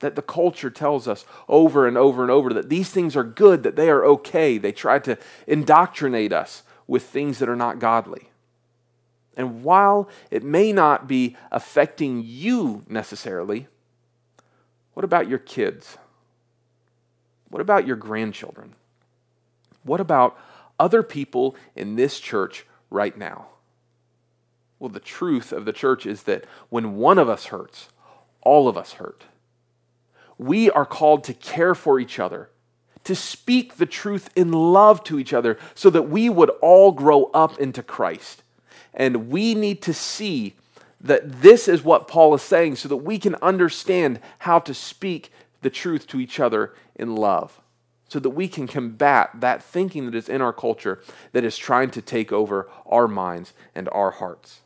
that 0.00 0.16
the 0.16 0.22
culture 0.22 0.70
tells 0.70 1.06
us 1.06 1.24
over 1.48 1.86
and 1.86 1.96
over 1.96 2.22
and 2.22 2.30
over 2.30 2.52
that 2.52 2.68
these 2.68 2.90
things 2.90 3.16
are 3.16 3.24
good, 3.24 3.62
that 3.62 3.76
they 3.76 3.88
are 3.88 4.04
okay. 4.04 4.58
They 4.58 4.72
try 4.72 4.98
to 5.00 5.16
indoctrinate 5.46 6.32
us 6.32 6.62
with 6.86 7.04
things 7.04 7.38
that 7.38 7.48
are 7.48 7.56
not 7.56 7.78
godly. 7.78 8.30
And 9.36 9.62
while 9.62 10.08
it 10.30 10.42
may 10.42 10.72
not 10.72 11.06
be 11.06 11.36
affecting 11.52 12.22
you 12.24 12.82
necessarily, 12.88 13.68
what 14.94 15.04
about 15.04 15.28
your 15.28 15.38
kids? 15.38 15.96
What 17.48 17.62
about 17.62 17.86
your 17.86 17.96
grandchildren? 17.96 18.74
What 19.82 20.00
about 20.00 20.36
other 20.78 21.02
people 21.02 21.54
in 21.76 21.96
this 21.96 22.18
church 22.20 22.66
right 22.90 23.16
now? 23.16 23.46
Well, 24.78 24.88
the 24.88 25.00
truth 25.00 25.52
of 25.52 25.64
the 25.64 25.72
church 25.72 26.06
is 26.06 26.24
that 26.24 26.44
when 26.70 26.96
one 26.96 27.18
of 27.18 27.28
us 27.28 27.46
hurts, 27.46 27.88
all 28.40 28.66
of 28.66 28.76
us 28.76 28.94
hurt. 28.94 29.24
We 30.40 30.70
are 30.70 30.86
called 30.86 31.24
to 31.24 31.34
care 31.34 31.74
for 31.74 32.00
each 32.00 32.18
other, 32.18 32.48
to 33.04 33.14
speak 33.14 33.76
the 33.76 33.84
truth 33.84 34.30
in 34.34 34.52
love 34.52 35.04
to 35.04 35.18
each 35.18 35.34
other, 35.34 35.58
so 35.74 35.90
that 35.90 36.08
we 36.08 36.30
would 36.30 36.48
all 36.62 36.92
grow 36.92 37.24
up 37.34 37.60
into 37.60 37.82
Christ. 37.82 38.42
And 38.94 39.28
we 39.28 39.54
need 39.54 39.82
to 39.82 39.92
see 39.92 40.54
that 40.98 41.42
this 41.42 41.68
is 41.68 41.84
what 41.84 42.08
Paul 42.08 42.34
is 42.34 42.40
saying 42.40 42.76
so 42.76 42.88
that 42.88 42.96
we 42.96 43.18
can 43.18 43.34
understand 43.42 44.18
how 44.38 44.58
to 44.60 44.72
speak 44.72 45.30
the 45.60 45.68
truth 45.68 46.06
to 46.06 46.18
each 46.20 46.40
other 46.40 46.72
in 46.96 47.16
love 47.16 47.60
so 48.08 48.18
that 48.18 48.30
we 48.30 48.48
can 48.48 48.66
combat 48.66 49.30
that 49.34 49.62
thinking 49.62 50.06
that 50.06 50.14
is 50.14 50.28
in 50.28 50.40
our 50.40 50.54
culture 50.54 51.02
that 51.32 51.44
is 51.44 51.58
trying 51.58 51.90
to 51.90 52.00
take 52.00 52.32
over 52.32 52.66
our 52.86 53.06
minds 53.06 53.52
and 53.74 53.90
our 53.92 54.10
hearts. 54.10 54.62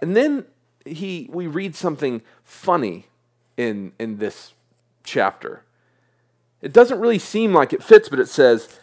And 0.00 0.16
then 0.16 0.46
he, 0.86 1.28
we 1.30 1.46
read 1.46 1.76
something 1.76 2.22
funny 2.42 3.06
in, 3.60 3.92
in 3.98 4.16
this 4.16 4.54
chapter. 5.04 5.62
It 6.62 6.72
doesn't 6.72 6.98
really 6.98 7.18
seem 7.18 7.52
like 7.52 7.72
it 7.72 7.82
fits, 7.82 8.08
but 8.08 8.18
it 8.18 8.28
says 8.28 8.80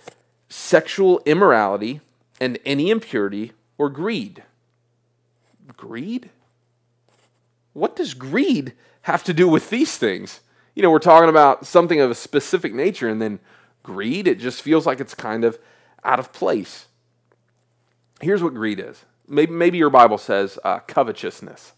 sexual 0.50 1.22
immorality 1.26 2.02
and 2.40 2.60
any 2.66 2.92
impurity 2.92 3.54
or 3.78 3.90
greed. 3.90 4.44
Greed? 5.76 6.30
What 7.74 7.96
does 7.96 8.14
greed 8.14 8.74
have 9.04 9.24
to 9.24 9.34
do 9.34 9.48
with 9.48 9.70
these 9.70 9.98
things? 9.98 10.42
You 10.76 10.84
know, 10.84 10.92
we're 10.92 11.00
talking 11.00 11.30
about 11.30 11.66
something 11.66 12.00
of 12.00 12.12
a 12.12 12.16
specific 12.16 12.74
nature, 12.74 13.08
and 13.08 13.22
then 13.22 13.40
greed, 13.82 14.28
it 14.28 14.40
just 14.40 14.62
feels 14.62 14.86
like 14.86 15.00
it's 15.00 15.16
kind 15.16 15.44
of 15.44 15.58
out 16.04 16.20
of 16.20 16.32
place. 16.32 16.86
Here's 18.22 18.44
what 18.44 18.54
greed 18.54 18.80
is 18.80 19.06
maybe, 19.28 19.52
maybe 19.52 19.78
your 19.78 19.90
Bible 19.90 20.18
says 20.18 20.60
uh, 20.64 20.80
covetousness. 20.80 21.74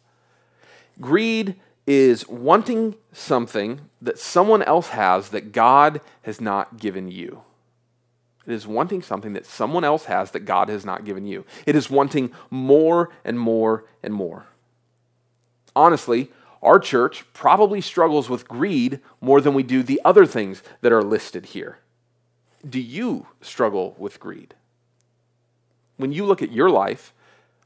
Greed 1.00 1.56
is 1.90 2.30
wanting 2.30 2.94
something 3.12 3.82
that 4.00 4.20
someone 4.20 4.62
else 4.62 4.90
has 4.90 5.30
that 5.30 5.52
God 5.52 6.02
has 6.22 6.40
not 6.40 6.78
given 6.78 7.10
you. 7.10 7.42
It 8.46 8.54
is 8.54 8.68
wanting 8.68 9.02
something 9.02 9.34
that 9.34 9.48
someone 9.48 9.84
else 9.84 10.06
has 10.06 10.30
that 10.32 10.42
God 10.42 10.70
has 10.70 10.86
not 10.86 11.04
given 11.04 11.26
you. 11.26 11.46
It 11.66 11.76
is 11.76 11.90
wanting 11.90 12.32
more 12.52 13.10
and 13.26 13.40
more 13.40 13.86
and 14.04 14.14
more. 14.14 14.46
Honestly, 15.76 16.32
our 16.62 16.78
church 16.78 17.26
probably 17.34 17.82
struggles 17.82 18.30
with 18.30 18.48
greed 18.48 19.00
more 19.20 19.42
than 19.42 19.56
we 19.56 19.64
do 19.64 19.82
the 19.82 20.00
other 20.06 20.28
things 20.28 20.62
that 20.82 20.92
are 20.92 21.04
listed 21.04 21.48
here. 21.48 21.80
Do 22.70 22.80
you 22.80 23.26
struggle 23.42 23.96
with 23.98 24.20
greed? 24.20 24.54
When 25.98 26.12
you 26.12 26.24
look 26.24 26.44
at 26.44 26.52
your 26.52 26.70
life, 26.70 27.14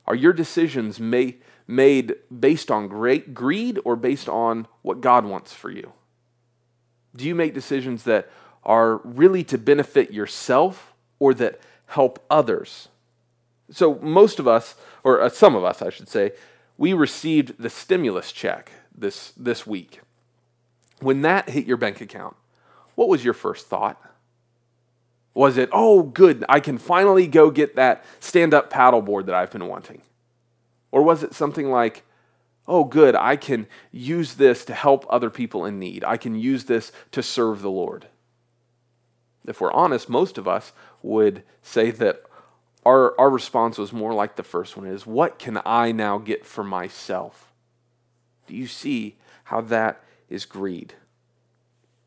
are 0.05 0.15
your 0.15 0.33
decisions 0.33 0.99
made, 0.99 1.41
made 1.67 2.15
based 2.37 2.69
on 2.69 2.87
great 2.87 3.33
greed 3.33 3.79
or 3.85 3.95
based 3.95 4.27
on 4.27 4.67
what 4.81 5.01
God 5.01 5.25
wants 5.25 5.53
for 5.53 5.69
you? 5.69 5.93
Do 7.15 7.25
you 7.25 7.35
make 7.35 7.53
decisions 7.53 8.03
that 8.03 8.29
are 8.63 8.97
really 9.03 9.43
to 9.45 9.57
benefit 9.57 10.11
yourself 10.11 10.93
or 11.19 11.33
that 11.35 11.59
help 11.87 12.23
others? 12.29 12.89
So, 13.71 13.95
most 13.95 14.39
of 14.39 14.47
us, 14.47 14.75
or 15.03 15.21
uh, 15.21 15.29
some 15.29 15.55
of 15.55 15.63
us, 15.63 15.81
I 15.81 15.89
should 15.89 16.09
say, 16.09 16.33
we 16.77 16.93
received 16.93 17.61
the 17.61 17.69
stimulus 17.69 18.31
check 18.31 18.71
this, 18.95 19.31
this 19.37 19.65
week. 19.65 20.01
When 20.99 21.21
that 21.21 21.49
hit 21.49 21.65
your 21.65 21.77
bank 21.77 22.01
account, 22.01 22.35
what 22.95 23.09
was 23.09 23.23
your 23.23 23.33
first 23.33 23.67
thought? 23.67 24.01
Was 25.33 25.57
it, 25.57 25.69
oh, 25.71 26.03
good, 26.03 26.45
I 26.47 26.59
can 26.59 26.77
finally 26.77 27.27
go 27.27 27.49
get 27.49 27.75
that 27.75 28.05
stand 28.19 28.53
up 28.53 28.71
paddleboard 28.71 29.25
that 29.25 29.35
I've 29.35 29.51
been 29.51 29.67
wanting? 29.67 30.01
Or 30.91 31.01
was 31.01 31.23
it 31.23 31.33
something 31.33 31.71
like, 31.71 32.03
oh, 32.67 32.83
good, 32.83 33.15
I 33.15 33.35
can 33.35 33.67
use 33.91 34.35
this 34.35 34.63
to 34.65 34.73
help 34.73 35.05
other 35.09 35.31
people 35.31 35.65
in 35.65 35.79
need? 35.79 36.03
I 36.03 36.17
can 36.17 36.35
use 36.35 36.65
this 36.65 36.91
to 37.11 37.23
serve 37.23 37.61
the 37.61 37.71
Lord? 37.71 38.07
If 39.47 39.59
we're 39.59 39.73
honest, 39.73 40.07
most 40.07 40.37
of 40.37 40.47
us 40.47 40.71
would 41.01 41.43
say 41.61 41.89
that 41.91 42.23
our, 42.85 43.19
our 43.19 43.29
response 43.29 43.77
was 43.77 43.91
more 43.91 44.13
like 44.13 44.35
the 44.35 44.43
first 44.43 44.77
one 44.77 44.85
is, 44.85 45.05
what 45.05 45.39
can 45.39 45.59
I 45.65 45.91
now 45.91 46.17
get 46.19 46.45
for 46.45 46.63
myself? 46.63 47.51
Do 48.45 48.55
you 48.55 48.67
see 48.67 49.15
how 49.45 49.61
that 49.61 50.03
is 50.29 50.45
greed? 50.45 50.93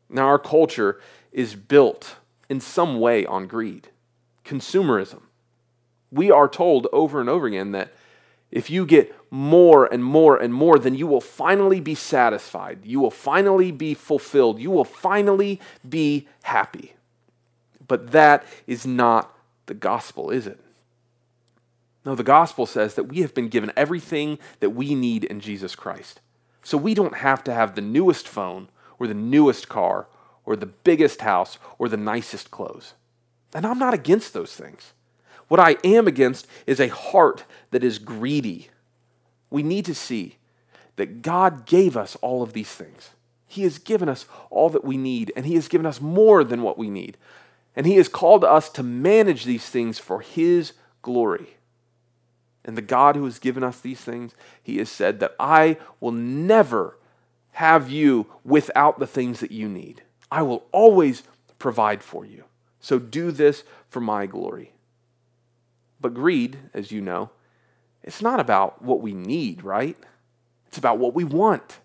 Now, 0.09 0.27
our 0.27 0.39
culture 0.39 1.01
is 1.31 1.55
built 1.55 2.15
in 2.49 2.59
some 2.59 2.99
way 2.99 3.25
on 3.25 3.47
greed, 3.47 3.89
consumerism. 4.45 5.21
We 6.11 6.31
are 6.31 6.47
told 6.47 6.87
over 6.93 7.19
and 7.19 7.29
over 7.29 7.47
again 7.47 7.71
that 7.71 7.91
if 8.49 8.69
you 8.69 8.85
get 8.85 9.13
more 9.29 9.85
and 9.91 10.03
more 10.03 10.37
and 10.37 10.53
more, 10.53 10.79
then 10.79 10.95
you 10.95 11.05
will 11.05 11.21
finally 11.21 11.81
be 11.81 11.95
satisfied. 11.95 12.79
You 12.85 12.99
will 12.99 13.11
finally 13.11 13.71
be 13.71 13.93
fulfilled. 13.93 14.59
You 14.59 14.71
will 14.71 14.85
finally 14.85 15.59
be 15.87 16.27
happy. 16.43 16.93
But 17.87 18.11
that 18.11 18.45
is 18.65 18.85
not 18.85 19.33
the 19.65 19.73
gospel, 19.73 20.29
is 20.29 20.47
it? 20.47 20.59
No, 22.05 22.15
the 22.15 22.23
gospel 22.23 22.65
says 22.65 22.95
that 22.95 23.09
we 23.09 23.19
have 23.19 23.33
been 23.33 23.49
given 23.49 23.73
everything 23.75 24.39
that 24.61 24.69
we 24.69 24.95
need 24.95 25.25
in 25.25 25.41
Jesus 25.41 25.75
Christ. 25.75 26.21
So 26.63 26.77
we 26.77 26.93
don't 26.93 27.15
have 27.15 27.43
to 27.45 27.53
have 27.53 27.75
the 27.75 27.81
newest 27.81 28.29
phone 28.29 28.69
or 28.97 29.07
the 29.07 29.13
newest 29.13 29.67
car 29.67 30.07
or 30.47 30.55
the 30.55 30.65
biggest 30.65 31.21
house 31.21 31.59
or 31.77 31.89
the 31.89 31.97
nicest 31.97 32.49
clothes. 32.49 32.93
And 33.53 33.65
I'm 33.65 33.77
not 33.77 33.93
against 33.93 34.33
those 34.33 34.55
things. 34.55 34.93
What 35.49 35.59
I 35.59 35.75
am 35.83 36.07
against 36.07 36.47
is 36.65 36.79
a 36.79 36.87
heart 36.87 37.43
that 37.71 37.83
is 37.83 37.99
greedy. 37.99 38.69
We 39.49 39.61
need 39.61 39.85
to 39.85 39.93
see 39.93 40.37
that 40.95 41.21
God 41.21 41.65
gave 41.65 41.95
us 41.95 42.15
all 42.21 42.41
of 42.41 42.53
these 42.53 42.71
things. 42.71 43.11
He 43.45 43.63
has 43.63 43.77
given 43.77 44.09
us 44.09 44.25
all 44.49 44.69
that 44.69 44.83
we 44.83 44.97
need, 44.97 45.31
and 45.35 45.45
He 45.45 45.55
has 45.55 45.67
given 45.67 45.85
us 45.85 46.01
more 46.01 46.43
than 46.43 46.63
what 46.63 46.77
we 46.77 46.89
need. 46.89 47.17
And 47.75 47.85
He 47.85 47.97
has 47.97 48.07
called 48.07 48.43
us 48.43 48.69
to 48.69 48.83
manage 48.83 49.43
these 49.43 49.69
things 49.69 49.99
for 49.99 50.21
His 50.21 50.73
glory. 51.01 51.57
And 52.65 52.77
the 52.77 52.81
God 52.81 53.15
who 53.15 53.23
has 53.23 53.39
given 53.39 53.63
us 53.63 53.79
these 53.79 54.01
things, 54.01 54.33
he 54.61 54.77
has 54.77 54.89
said 54.89 55.21
that 55.21 55.35
I 55.39 55.77
will 56.01 56.11
never 56.11 56.97
have 57.53 57.89
you 57.89 58.27
without 58.43 58.99
the 58.99 59.07
things 59.07 59.39
that 59.39 59.53
you 59.53 59.69
need. 59.69 60.03
I 60.31 60.41
will 60.41 60.65
always 60.71 61.23
provide 61.59 62.03
for 62.03 62.25
you. 62.25 62.43
So 62.79 62.99
do 62.99 63.31
this 63.31 63.63
for 63.89 64.01
my 64.01 64.25
glory. 64.25 64.73
But 65.99 66.13
greed, 66.13 66.57
as 66.73 66.91
you 66.91 67.01
know, 67.01 67.31
it's 68.03 68.21
not 68.21 68.39
about 68.39 68.81
what 68.81 69.01
we 69.01 69.13
need, 69.13 69.63
right? 69.63 69.97
It's 70.67 70.77
about 70.77 70.99
what 70.99 71.13
we 71.13 71.23
want. 71.23 71.79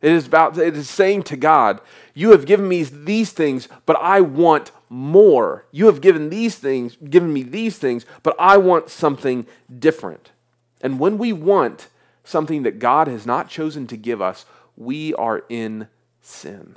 It 0.00 0.10
is 0.10 0.26
about 0.26 0.58
it 0.58 0.76
is 0.76 0.90
saying 0.90 1.22
to 1.24 1.36
God, 1.36 1.80
you 2.12 2.32
have 2.32 2.44
given 2.44 2.68
me 2.68 2.82
these 2.82 3.30
things, 3.30 3.68
but 3.86 3.96
I 4.00 4.20
want 4.20 4.72
more. 4.88 5.64
You 5.70 5.86
have 5.86 6.00
given 6.00 6.28
these 6.28 6.56
things, 6.56 6.96
given 6.96 7.32
me 7.32 7.44
these 7.44 7.78
things, 7.78 8.04
but 8.24 8.34
I 8.38 8.56
want 8.56 8.90
something 8.90 9.46
different. 9.78 10.32
And 10.80 10.98
when 10.98 11.18
we 11.18 11.32
want 11.32 11.88
something 12.24 12.64
that 12.64 12.80
God 12.80 13.06
has 13.06 13.24
not 13.24 13.48
chosen 13.48 13.86
to 13.86 13.96
give 13.96 14.20
us, 14.20 14.44
we 14.76 15.14
are 15.14 15.44
in 15.48 15.86
sin. 16.20 16.76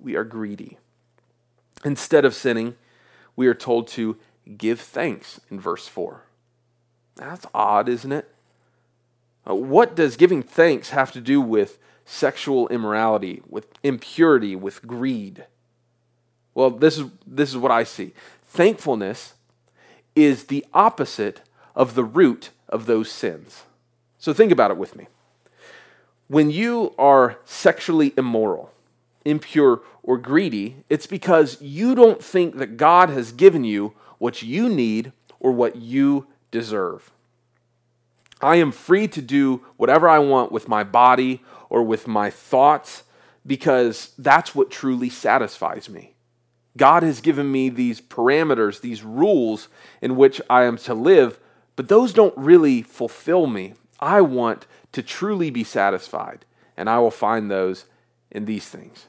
We 0.00 0.16
are 0.16 0.24
greedy. 0.24 0.78
Instead 1.84 2.24
of 2.24 2.34
sinning, 2.34 2.76
we 3.36 3.46
are 3.46 3.54
told 3.54 3.88
to 3.88 4.16
give 4.56 4.80
thanks 4.80 5.40
in 5.50 5.60
verse 5.60 5.86
4. 5.86 6.22
That's 7.16 7.46
odd, 7.54 7.88
isn't 7.88 8.12
it? 8.12 8.32
Uh, 9.48 9.54
what 9.54 9.94
does 9.94 10.16
giving 10.16 10.42
thanks 10.42 10.90
have 10.90 11.12
to 11.12 11.20
do 11.20 11.40
with 11.40 11.78
sexual 12.08 12.68
immorality, 12.68 13.42
with 13.46 13.66
impurity, 13.82 14.56
with 14.56 14.86
greed. 14.86 15.44
Well, 16.54 16.70
this 16.70 16.96
is, 16.96 17.10
this 17.26 17.50
is 17.50 17.58
what 17.58 17.70
I 17.70 17.84
see. 17.84 18.14
Thankfulness 18.44 19.34
is 20.16 20.44
the 20.44 20.64
opposite 20.72 21.42
of 21.76 21.94
the 21.94 22.02
root 22.02 22.50
of 22.66 22.86
those 22.86 23.10
sins. 23.10 23.64
So 24.16 24.32
think 24.32 24.50
about 24.50 24.70
it 24.70 24.78
with 24.78 24.96
me. 24.96 25.06
When 26.28 26.50
you 26.50 26.94
are 26.98 27.38
sexually 27.44 28.14
immoral, 28.16 28.72
impure, 29.28 29.82
or 30.02 30.18
greedy, 30.18 30.76
it's 30.88 31.06
because 31.06 31.60
you 31.60 31.94
don't 31.94 32.24
think 32.24 32.56
that 32.56 32.76
God 32.76 33.10
has 33.10 33.30
given 33.32 33.64
you 33.64 33.92
what 34.18 34.42
you 34.42 34.68
need 34.68 35.12
or 35.38 35.52
what 35.52 35.76
you 35.76 36.26
deserve. 36.50 37.10
I 38.40 38.56
am 38.56 38.72
free 38.72 39.08
to 39.08 39.20
do 39.20 39.64
whatever 39.76 40.08
I 40.08 40.18
want 40.18 40.52
with 40.52 40.68
my 40.68 40.84
body 40.84 41.42
or 41.68 41.82
with 41.82 42.06
my 42.06 42.30
thoughts 42.30 43.02
because 43.46 44.12
that's 44.18 44.54
what 44.54 44.70
truly 44.70 45.10
satisfies 45.10 45.88
me. 45.88 46.14
God 46.76 47.02
has 47.02 47.20
given 47.20 47.50
me 47.50 47.68
these 47.68 48.00
parameters, 48.00 48.80
these 48.80 49.02
rules 49.02 49.68
in 50.00 50.16
which 50.16 50.40
I 50.48 50.64
am 50.64 50.76
to 50.78 50.94
live, 50.94 51.38
But 51.78 51.86
those 51.86 52.12
don't 52.12 52.36
really 52.36 52.82
fulfill 52.82 53.46
me. 53.46 53.74
I 54.00 54.20
want 54.20 54.66
to 54.90 55.00
truly 55.00 55.48
be 55.48 55.62
satisfied, 55.62 56.44
and 56.76 56.90
I 56.90 56.98
will 56.98 57.12
find 57.12 57.48
those 57.48 57.84
in 58.32 58.46
these 58.46 58.68
things. 58.68 59.06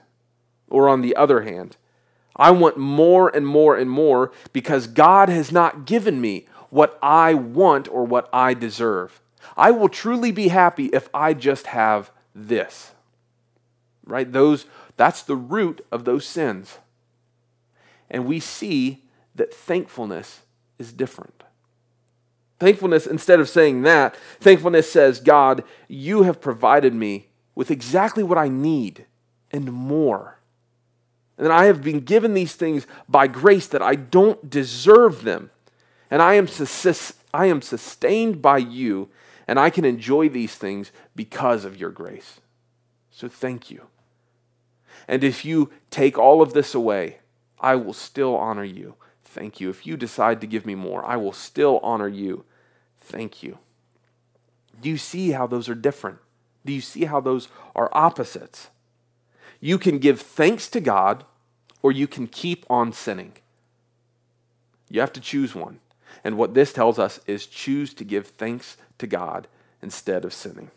Or 0.69 0.87
on 0.87 1.01
the 1.01 1.15
other 1.15 1.41
hand, 1.41 1.77
I 2.35 2.51
want 2.51 2.77
more 2.77 3.35
and 3.35 3.45
more 3.45 3.75
and 3.75 3.89
more 3.89 4.31
because 4.53 4.87
God 4.87 5.29
has 5.29 5.51
not 5.51 5.85
given 5.85 6.21
me 6.21 6.47
what 6.69 6.97
I 7.01 7.33
want 7.33 7.87
or 7.89 8.05
what 8.05 8.29
I 8.31 8.53
deserve. 8.53 9.21
I 9.57 9.71
will 9.71 9.89
truly 9.89 10.31
be 10.31 10.49
happy 10.49 10.85
if 10.87 11.09
I 11.13 11.33
just 11.33 11.67
have 11.67 12.11
this. 12.33 12.91
Right? 14.05 14.31
Those 14.31 14.65
that's 14.99 15.23
the 15.23 15.35
root 15.37 15.85
of 15.93 16.03
those 16.03 16.25
sins. 16.25 16.77
And 18.09 18.25
we 18.25 18.41
see 18.41 19.05
that 19.35 19.53
thankfulness 19.53 20.41
is 20.77 20.91
different. 20.91 21.43
Thankfulness, 22.59 23.07
instead 23.07 23.39
of 23.39 23.47
saying 23.47 23.83
that, 23.83 24.15
thankfulness 24.41 24.91
says, 24.91 25.21
God, 25.21 25.63
you 25.87 26.23
have 26.23 26.41
provided 26.41 26.93
me 26.93 27.27
with 27.55 27.71
exactly 27.71 28.23
what 28.23 28.37
I 28.37 28.49
need 28.49 29.05
and 29.51 29.71
more. 29.71 30.38
And 31.39 31.53
I 31.53 31.65
have 31.65 31.81
been 31.81 32.01
given 32.01 32.33
these 32.33 32.53
things 32.53 32.85
by 33.07 33.27
grace 33.27 33.65
that 33.67 33.81
I 33.81 33.95
don't 33.95 34.49
deserve 34.49 35.23
them. 35.23 35.51
And 36.11 36.21
I 36.21 36.33
am, 36.33 36.47
sus- 36.47 37.13
I 37.33 37.45
am 37.45 37.61
sustained 37.61 38.41
by 38.41 38.57
you, 38.57 39.09
and 39.47 39.57
I 39.57 39.69
can 39.69 39.85
enjoy 39.85 40.27
these 40.27 40.55
things 40.55 40.91
because 41.15 41.63
of 41.63 41.77
your 41.77 41.91
grace. 41.91 42.41
So 43.09 43.29
thank 43.29 43.71
you. 43.71 43.87
And 45.07 45.23
if 45.23 45.45
you 45.45 45.71
take 45.89 46.17
all 46.17 46.41
of 46.41 46.53
this 46.53 46.75
away, 46.75 47.19
I 47.59 47.75
will 47.75 47.93
still 47.93 48.35
honor 48.35 48.65
you. 48.65 48.95
Thank 49.23 49.61
you. 49.61 49.69
If 49.69 49.87
you 49.87 49.95
decide 49.95 50.41
to 50.41 50.47
give 50.47 50.65
me 50.65 50.75
more, 50.75 51.05
I 51.05 51.15
will 51.15 51.33
still 51.33 51.79
honor 51.81 52.07
you. 52.07 52.43
Thank 52.97 53.41
you. 53.41 53.59
Do 54.81 54.89
you 54.89 54.97
see 54.97 55.31
how 55.31 55.47
those 55.47 55.69
are 55.69 55.75
different? 55.75 56.19
Do 56.65 56.73
you 56.73 56.81
see 56.81 57.05
how 57.05 57.21
those 57.21 57.47
are 57.75 57.89
opposites? 57.93 58.69
You 59.61 59.77
can 59.77 59.99
give 59.99 60.21
thanks 60.21 60.67
to 60.69 60.79
God 60.79 61.25
or 61.81 61.91
you 61.91 62.07
can 62.07 62.27
keep 62.27 62.65
on 62.69 62.93
sinning. 62.93 63.33
You 64.89 64.99
have 64.99 65.13
to 65.13 65.21
choose 65.21 65.55
one. 65.55 65.79
And 66.23 66.37
what 66.37 66.53
this 66.53 66.73
tells 66.73 66.99
us 66.99 67.19
is 67.27 67.45
choose 67.45 67.93
to 67.93 68.03
give 68.03 68.27
thanks 68.27 68.77
to 68.97 69.07
God 69.07 69.47
instead 69.81 70.25
of 70.25 70.33
sinning. 70.33 70.71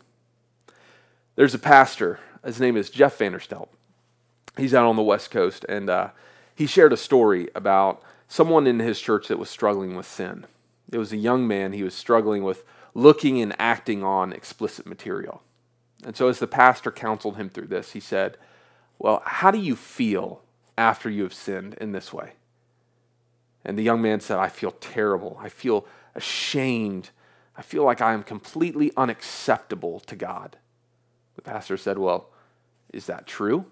There's 1.35 1.55
a 1.55 1.59
pastor, 1.59 2.19
his 2.45 2.59
name 2.59 2.77
is 2.77 2.89
Jeff 2.89 3.17
Vanderstelt. 3.17 3.69
He's 4.55 4.73
out 4.73 4.85
on 4.85 4.95
the 4.95 5.01
West 5.01 5.31
Coast, 5.31 5.65
and 5.67 5.89
uh, 5.89 6.09
he 6.53 6.67
shared 6.67 6.93
a 6.93 6.97
story 6.97 7.49
about 7.55 8.03
someone 8.27 8.67
in 8.67 8.79
his 8.79 9.01
church 9.01 9.27
that 9.27 9.39
was 9.39 9.49
struggling 9.49 9.95
with 9.95 10.05
sin. 10.05 10.45
It 10.91 10.99
was 10.99 11.11
a 11.11 11.17
young 11.17 11.47
man, 11.47 11.73
he 11.73 11.83
was 11.83 11.95
struggling 11.95 12.43
with 12.43 12.63
looking 12.93 13.41
and 13.41 13.55
acting 13.57 14.03
on 14.03 14.31
explicit 14.31 14.85
material. 14.85 15.41
And 16.05 16.15
so, 16.15 16.27
as 16.27 16.37
the 16.37 16.47
pastor 16.47 16.91
counseled 16.91 17.37
him 17.37 17.49
through 17.49 17.67
this, 17.67 17.93
he 17.93 17.99
said, 17.99 18.37
Well, 18.99 19.23
how 19.25 19.49
do 19.49 19.57
you 19.57 19.75
feel 19.75 20.42
after 20.77 21.09
you 21.09 21.23
have 21.23 21.33
sinned 21.33 21.75
in 21.75 21.91
this 21.91 22.13
way? 22.13 22.33
And 23.65 23.77
the 23.77 23.83
young 23.83 24.01
man 24.01 24.19
said, 24.19 24.37
I 24.37 24.49
feel 24.49 24.71
terrible. 24.71 25.37
I 25.41 25.49
feel 25.49 25.85
ashamed. 26.15 27.11
I 27.57 27.61
feel 27.61 27.83
like 27.83 28.01
I 28.01 28.13
am 28.13 28.23
completely 28.23 28.91
unacceptable 28.97 29.99
to 30.01 30.15
God. 30.15 30.57
The 31.35 31.41
pastor 31.41 31.77
said, 31.77 31.97
Well, 31.97 32.29
is 32.91 33.05
that 33.05 33.25
true? 33.25 33.65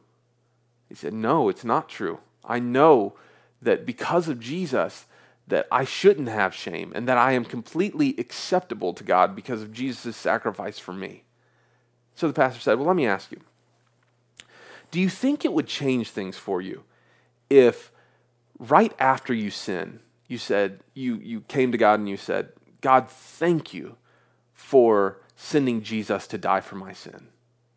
He 0.88 0.96
said, 0.96 1.14
No, 1.14 1.50
it's 1.50 1.66
not 1.66 1.90
true. 1.90 2.20
I 2.44 2.60
know 2.60 3.16
that 3.62 3.86
because 3.86 4.28
of 4.28 4.40
Jesus, 4.40 5.06
that 5.48 5.68
I 5.72 5.84
shouldn't 5.84 6.30
have 6.30 6.56
shame 6.56 6.92
and 6.96 7.08
that 7.08 7.18
I 7.18 7.34
am 7.34 7.44
completely 7.44 8.16
acceptable 8.18 8.94
to 8.94 9.04
God 9.04 9.36
because 9.36 9.62
of 9.62 9.74
Jesus' 9.74 10.16
sacrifice 10.16 10.80
for 10.80 10.94
me. 10.94 11.24
So 12.16 12.28
the 12.28 12.34
pastor 12.34 12.62
said, 12.62 12.78
Well, 12.78 12.88
let 12.88 12.96
me 12.96 13.06
ask 13.08 13.32
you 13.32 13.42
do 14.92 15.00
you 15.00 15.10
think 15.10 15.44
it 15.44 15.54
would 15.54 15.68
change 15.68 16.10
things 16.10 16.38
for 16.38 16.62
you 16.62 16.84
if 17.52 17.92
right 18.58 18.94
after 18.98 19.34
you 19.34 19.52
sin, 19.52 20.00
you 20.28 20.38
said, 20.38 20.80
you, 20.94 21.18
you 21.18 21.42
came 21.42 21.74
to 21.74 21.78
God 21.78 22.00
and 22.00 22.08
you 22.08 22.16
said, 22.16 22.50
God, 22.80 23.10
thank 23.10 23.74
you 23.74 23.98
for 24.54 25.20
sending 25.36 25.84
Jesus 25.84 26.28
to 26.28 26.38
die 26.38 26.62
for 26.62 26.76
my 26.76 26.94
sin. 26.94 27.28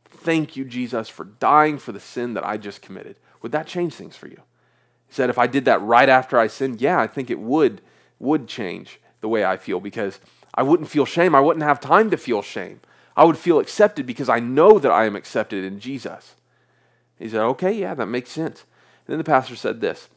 Thank 0.08 0.56
you, 0.56 0.64
Jesus, 0.64 1.08
for 1.08 1.24
dying 1.24 1.78
for 1.78 1.90
the 1.90 2.00
sin 2.00 2.34
that 2.34 2.46
I 2.46 2.56
just 2.56 2.82
committed. 2.82 3.16
Would 3.42 3.52
that 3.52 3.66
change 3.66 3.94
things 3.94 4.16
for 4.16 4.28
you? 4.28 4.40
He 5.08 5.12
said, 5.12 5.28
if 5.28 5.38
I 5.38 5.48
did 5.48 5.64
that 5.64 5.82
right 5.82 6.08
after 6.08 6.38
I 6.38 6.46
sinned, 6.46 6.80
yeah, 6.80 7.00
I 7.00 7.08
think 7.08 7.28
it 7.28 7.40
would, 7.40 7.80
would 8.20 8.46
change 8.46 9.00
the 9.20 9.28
way 9.28 9.44
I 9.44 9.56
feel 9.56 9.80
because 9.80 10.20
I 10.54 10.62
wouldn't 10.62 10.88
feel 10.88 11.04
shame. 11.04 11.34
I 11.34 11.40
wouldn't 11.40 11.64
have 11.64 11.80
time 11.80 12.10
to 12.10 12.16
feel 12.16 12.42
shame. 12.42 12.80
I 13.16 13.24
would 13.24 13.38
feel 13.38 13.58
accepted 13.58 14.06
because 14.06 14.28
I 14.28 14.38
know 14.38 14.78
that 14.78 14.92
I 14.92 15.04
am 15.06 15.16
accepted 15.16 15.64
in 15.64 15.80
Jesus. 15.80 16.36
He 17.18 17.28
said, 17.28 17.40
okay, 17.40 17.72
yeah, 17.72 17.94
that 17.94 18.06
makes 18.06 18.30
sense. 18.30 18.64
And 19.06 19.12
then 19.12 19.18
the 19.18 19.24
pastor 19.24 19.56
said 19.56 19.80
this 19.80 20.08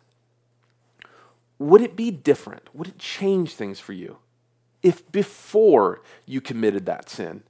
Would 1.60 1.82
it 1.82 1.96
be 1.96 2.12
different? 2.12 2.74
Would 2.74 2.88
it 2.88 3.00
change 3.00 3.54
things 3.54 3.80
for 3.80 3.94
you 3.94 4.18
if 4.84 5.10
before 5.12 6.02
you 6.26 6.40
committed 6.42 6.86
that 6.86 7.10
sin, 7.10 7.44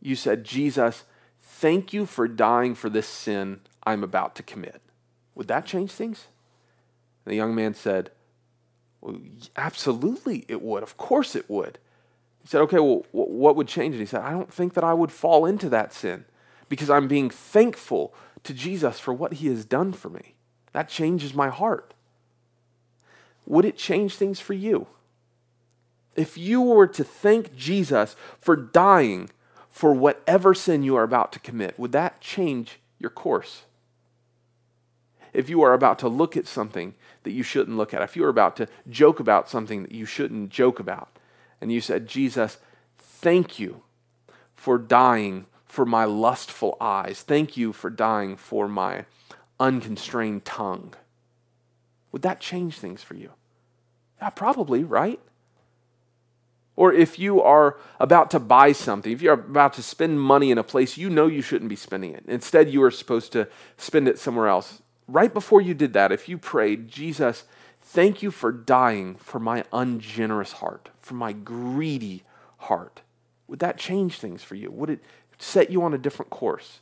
you 0.00 0.14
said, 0.14 0.44
Jesus, 0.44 1.04
thank 1.40 1.92
you 1.92 2.06
for 2.06 2.28
dying 2.28 2.74
for 2.74 2.88
this 2.88 3.06
sin 3.06 3.60
I'm 3.84 4.04
about 4.04 4.34
to 4.36 4.42
commit? 4.42 4.80
Would 5.34 5.48
that 5.48 5.66
change 5.66 5.92
things? 5.92 6.26
And 7.24 7.32
the 7.32 7.36
young 7.36 7.54
man 7.54 7.74
said, 7.74 8.10
well, 9.00 9.16
Absolutely, 9.56 10.44
it 10.48 10.62
would. 10.62 10.82
Of 10.82 10.96
course, 10.96 11.34
it 11.34 11.48
would. 11.48 11.78
He 12.42 12.48
said, 12.48 12.60
Okay, 12.62 12.78
well, 12.78 13.04
what 13.12 13.56
would 13.56 13.68
change 13.68 13.94
it? 13.94 13.98
He 13.98 14.06
said, 14.06 14.22
I 14.22 14.30
don't 14.30 14.52
think 14.52 14.74
that 14.74 14.84
I 14.84 14.94
would 14.94 15.12
fall 15.12 15.46
into 15.46 15.68
that 15.70 15.92
sin 15.92 16.24
because 16.68 16.90
I'm 16.90 17.08
being 17.08 17.30
thankful 17.30 18.14
to 18.44 18.54
Jesus 18.54 18.98
for 18.98 19.12
what 19.12 19.34
he 19.34 19.48
has 19.48 19.64
done 19.64 19.92
for 19.92 20.08
me. 20.08 20.34
That 20.72 20.88
changes 20.88 21.34
my 21.34 21.48
heart. 21.48 21.94
Would 23.46 23.64
it 23.64 23.76
change 23.76 24.14
things 24.14 24.38
for 24.40 24.54
you? 24.54 24.86
If 26.16 26.36
you 26.36 26.60
were 26.60 26.86
to 26.88 27.04
thank 27.04 27.56
Jesus 27.56 28.14
for 28.38 28.56
dying 28.56 29.30
for 29.68 29.92
whatever 29.92 30.54
sin 30.54 30.82
you 30.82 30.96
are 30.96 31.02
about 31.02 31.32
to 31.32 31.40
commit, 31.40 31.78
would 31.78 31.92
that 31.92 32.20
change 32.20 32.78
your 32.98 33.10
course? 33.10 33.62
If 35.32 35.48
you 35.48 35.62
are 35.62 35.72
about 35.72 35.98
to 36.00 36.08
look 36.08 36.36
at 36.36 36.46
something 36.46 36.94
that 37.22 37.30
you 37.30 37.42
shouldn't 37.42 37.76
look 37.76 37.94
at, 37.94 38.02
if 38.02 38.16
you 38.16 38.24
are 38.24 38.30
about 38.30 38.56
to 38.56 38.68
joke 38.88 39.20
about 39.20 39.48
something 39.48 39.82
that 39.82 39.92
you 39.92 40.04
shouldn't 40.04 40.50
joke 40.50 40.80
about, 40.80 41.08
and 41.60 41.70
you 41.70 41.80
said, 41.80 42.08
Jesus, 42.08 42.58
thank 42.98 43.58
you 43.58 43.82
for 44.54 44.76
dying 44.76 45.46
for 45.64 45.86
my 45.86 46.04
lustful 46.04 46.76
eyes. 46.80 47.22
Thank 47.22 47.56
you 47.56 47.72
for 47.72 47.90
dying 47.90 48.36
for 48.36 48.68
my 48.68 49.04
unconstrained 49.60 50.44
tongue. 50.44 50.94
Would 52.10 52.22
that 52.22 52.40
change 52.40 52.78
things 52.78 53.02
for 53.02 53.14
you? 53.14 53.30
Yeah, 54.20 54.30
probably, 54.30 54.82
right? 54.82 55.20
Or 56.76 56.92
if 56.92 57.18
you 57.18 57.42
are 57.42 57.78
about 58.00 58.30
to 58.30 58.40
buy 58.40 58.72
something, 58.72 59.12
if 59.12 59.22
you're 59.22 59.34
about 59.34 59.74
to 59.74 59.82
spend 59.82 60.20
money 60.20 60.50
in 60.50 60.58
a 60.58 60.64
place 60.64 60.96
you 60.96 61.10
know 61.10 61.26
you 61.26 61.42
shouldn't 61.42 61.68
be 61.68 61.76
spending 61.76 62.14
it, 62.14 62.24
instead 62.26 62.70
you 62.70 62.82
are 62.82 62.90
supposed 62.90 63.32
to 63.32 63.48
spend 63.76 64.08
it 64.08 64.18
somewhere 64.18 64.48
else. 64.48 64.80
Right 65.06 65.32
before 65.32 65.60
you 65.60 65.74
did 65.74 65.92
that, 65.92 66.10
if 66.10 66.28
you 66.28 66.38
prayed, 66.38 66.88
Jesus, 66.88 67.44
thank 67.82 68.22
you 68.22 68.30
for 68.30 68.50
dying 68.50 69.16
for 69.16 69.38
my 69.38 69.64
ungenerous 69.72 70.52
heart, 70.52 70.88
for 71.00 71.14
my 71.14 71.32
greedy 71.32 72.24
heart, 72.56 73.02
would 73.50 73.58
that 73.58 73.78
change 73.78 74.18
things 74.18 74.42
for 74.44 74.54
you? 74.54 74.70
Would 74.70 74.90
it 74.90 75.00
set 75.38 75.70
you 75.70 75.82
on 75.82 75.92
a 75.92 75.98
different 75.98 76.30
course? 76.30 76.80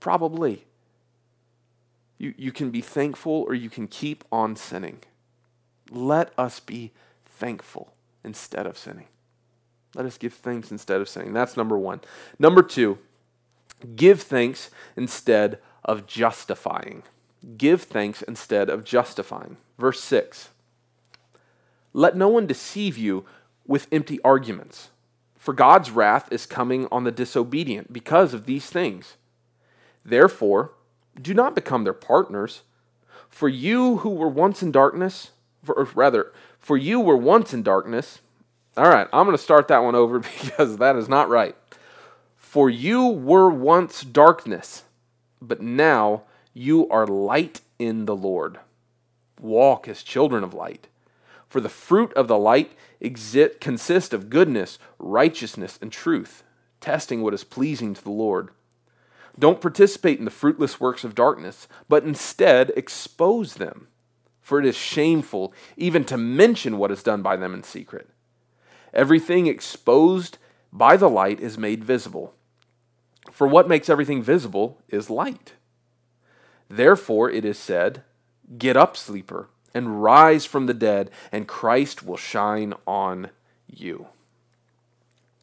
Probably. 0.00 0.65
You, 2.18 2.34
you 2.36 2.52
can 2.52 2.70
be 2.70 2.80
thankful 2.80 3.44
or 3.46 3.54
you 3.54 3.70
can 3.70 3.86
keep 3.86 4.24
on 4.32 4.56
sinning. 4.56 5.00
Let 5.90 6.32
us 6.38 6.60
be 6.60 6.92
thankful 7.24 7.92
instead 8.24 8.66
of 8.66 8.78
sinning. 8.78 9.06
Let 9.94 10.06
us 10.06 10.18
give 10.18 10.34
thanks 10.34 10.70
instead 10.70 11.00
of 11.00 11.08
sinning. 11.08 11.32
That's 11.32 11.56
number 11.56 11.78
one. 11.78 12.00
Number 12.38 12.62
two, 12.62 12.98
give 13.94 14.22
thanks 14.22 14.70
instead 14.96 15.58
of 15.84 16.06
justifying. 16.06 17.02
Give 17.56 17.82
thanks 17.82 18.22
instead 18.22 18.68
of 18.68 18.84
justifying. 18.84 19.56
Verse 19.78 20.02
6 20.02 20.50
Let 21.92 22.16
no 22.16 22.28
one 22.28 22.46
deceive 22.46 22.98
you 22.98 23.24
with 23.66 23.88
empty 23.90 24.20
arguments, 24.22 24.90
for 25.38 25.54
God's 25.54 25.90
wrath 25.90 26.30
is 26.32 26.46
coming 26.46 26.88
on 26.90 27.04
the 27.04 27.12
disobedient 27.12 27.92
because 27.92 28.34
of 28.34 28.46
these 28.46 28.66
things. 28.66 29.16
Therefore, 30.04 30.72
do 31.20 31.34
not 31.34 31.54
become 31.54 31.84
their 31.84 31.92
partners. 31.92 32.62
For 33.28 33.48
you 33.48 33.98
who 33.98 34.10
were 34.10 34.28
once 34.28 34.62
in 34.62 34.72
darkness, 34.72 35.30
or 35.68 35.88
rather, 35.94 36.32
for 36.58 36.76
you 36.76 37.00
were 37.00 37.16
once 37.16 37.52
in 37.52 37.62
darkness. 37.62 38.20
All 38.76 38.88
right, 38.88 39.08
I'm 39.12 39.26
going 39.26 39.36
to 39.36 39.42
start 39.42 39.68
that 39.68 39.82
one 39.82 39.94
over 39.94 40.18
because 40.42 40.78
that 40.78 40.96
is 40.96 41.08
not 41.08 41.28
right. 41.28 41.56
For 42.36 42.70
you 42.70 43.06
were 43.08 43.50
once 43.50 44.02
darkness, 44.02 44.84
but 45.42 45.60
now 45.60 46.22
you 46.54 46.88
are 46.88 47.06
light 47.06 47.60
in 47.78 48.06
the 48.06 48.16
Lord. 48.16 48.58
Walk 49.40 49.88
as 49.88 50.02
children 50.02 50.42
of 50.42 50.54
light. 50.54 50.88
For 51.48 51.56
For 51.56 51.60
the 51.60 51.68
fruit 51.68 52.12
of 52.14 52.28
the 52.28 52.38
light 52.38 52.72
exist, 53.00 53.60
consist 53.60 54.12
of 54.12 54.30
goodness, 54.30 54.78
righteousness, 54.98 55.78
and 55.80 55.92
truth, 55.92 56.42
testing 56.80 57.22
what 57.22 57.34
is 57.34 57.44
pleasing 57.44 57.94
to 57.94 58.02
the 58.02 58.10
Lord. 58.10 58.50
Don't 59.38 59.60
participate 59.60 60.18
in 60.18 60.24
the 60.24 60.30
fruitless 60.30 60.80
works 60.80 61.04
of 61.04 61.14
darkness, 61.14 61.68
but 61.88 62.04
instead 62.04 62.72
expose 62.76 63.54
them. 63.54 63.88
For 64.40 64.58
it 64.58 64.66
is 64.66 64.76
shameful 64.76 65.52
even 65.76 66.04
to 66.04 66.16
mention 66.16 66.78
what 66.78 66.90
is 66.90 67.02
done 67.02 67.20
by 67.20 67.36
them 67.36 67.52
in 67.52 67.62
secret. 67.62 68.08
Everything 68.94 69.46
exposed 69.46 70.38
by 70.72 70.96
the 70.96 71.10
light 71.10 71.40
is 71.40 71.58
made 71.58 71.84
visible. 71.84 72.32
For 73.30 73.46
what 73.46 73.68
makes 73.68 73.88
everything 73.88 74.22
visible 74.22 74.80
is 74.88 75.10
light. 75.10 75.54
Therefore, 76.68 77.30
it 77.30 77.44
is 77.44 77.58
said, 77.58 78.02
Get 78.56 78.76
up, 78.76 78.96
sleeper, 78.96 79.48
and 79.74 80.02
rise 80.02 80.46
from 80.46 80.66
the 80.66 80.74
dead, 80.74 81.10
and 81.32 81.48
Christ 81.48 82.02
will 82.02 82.16
shine 82.16 82.72
on 82.86 83.30
you. 83.66 84.06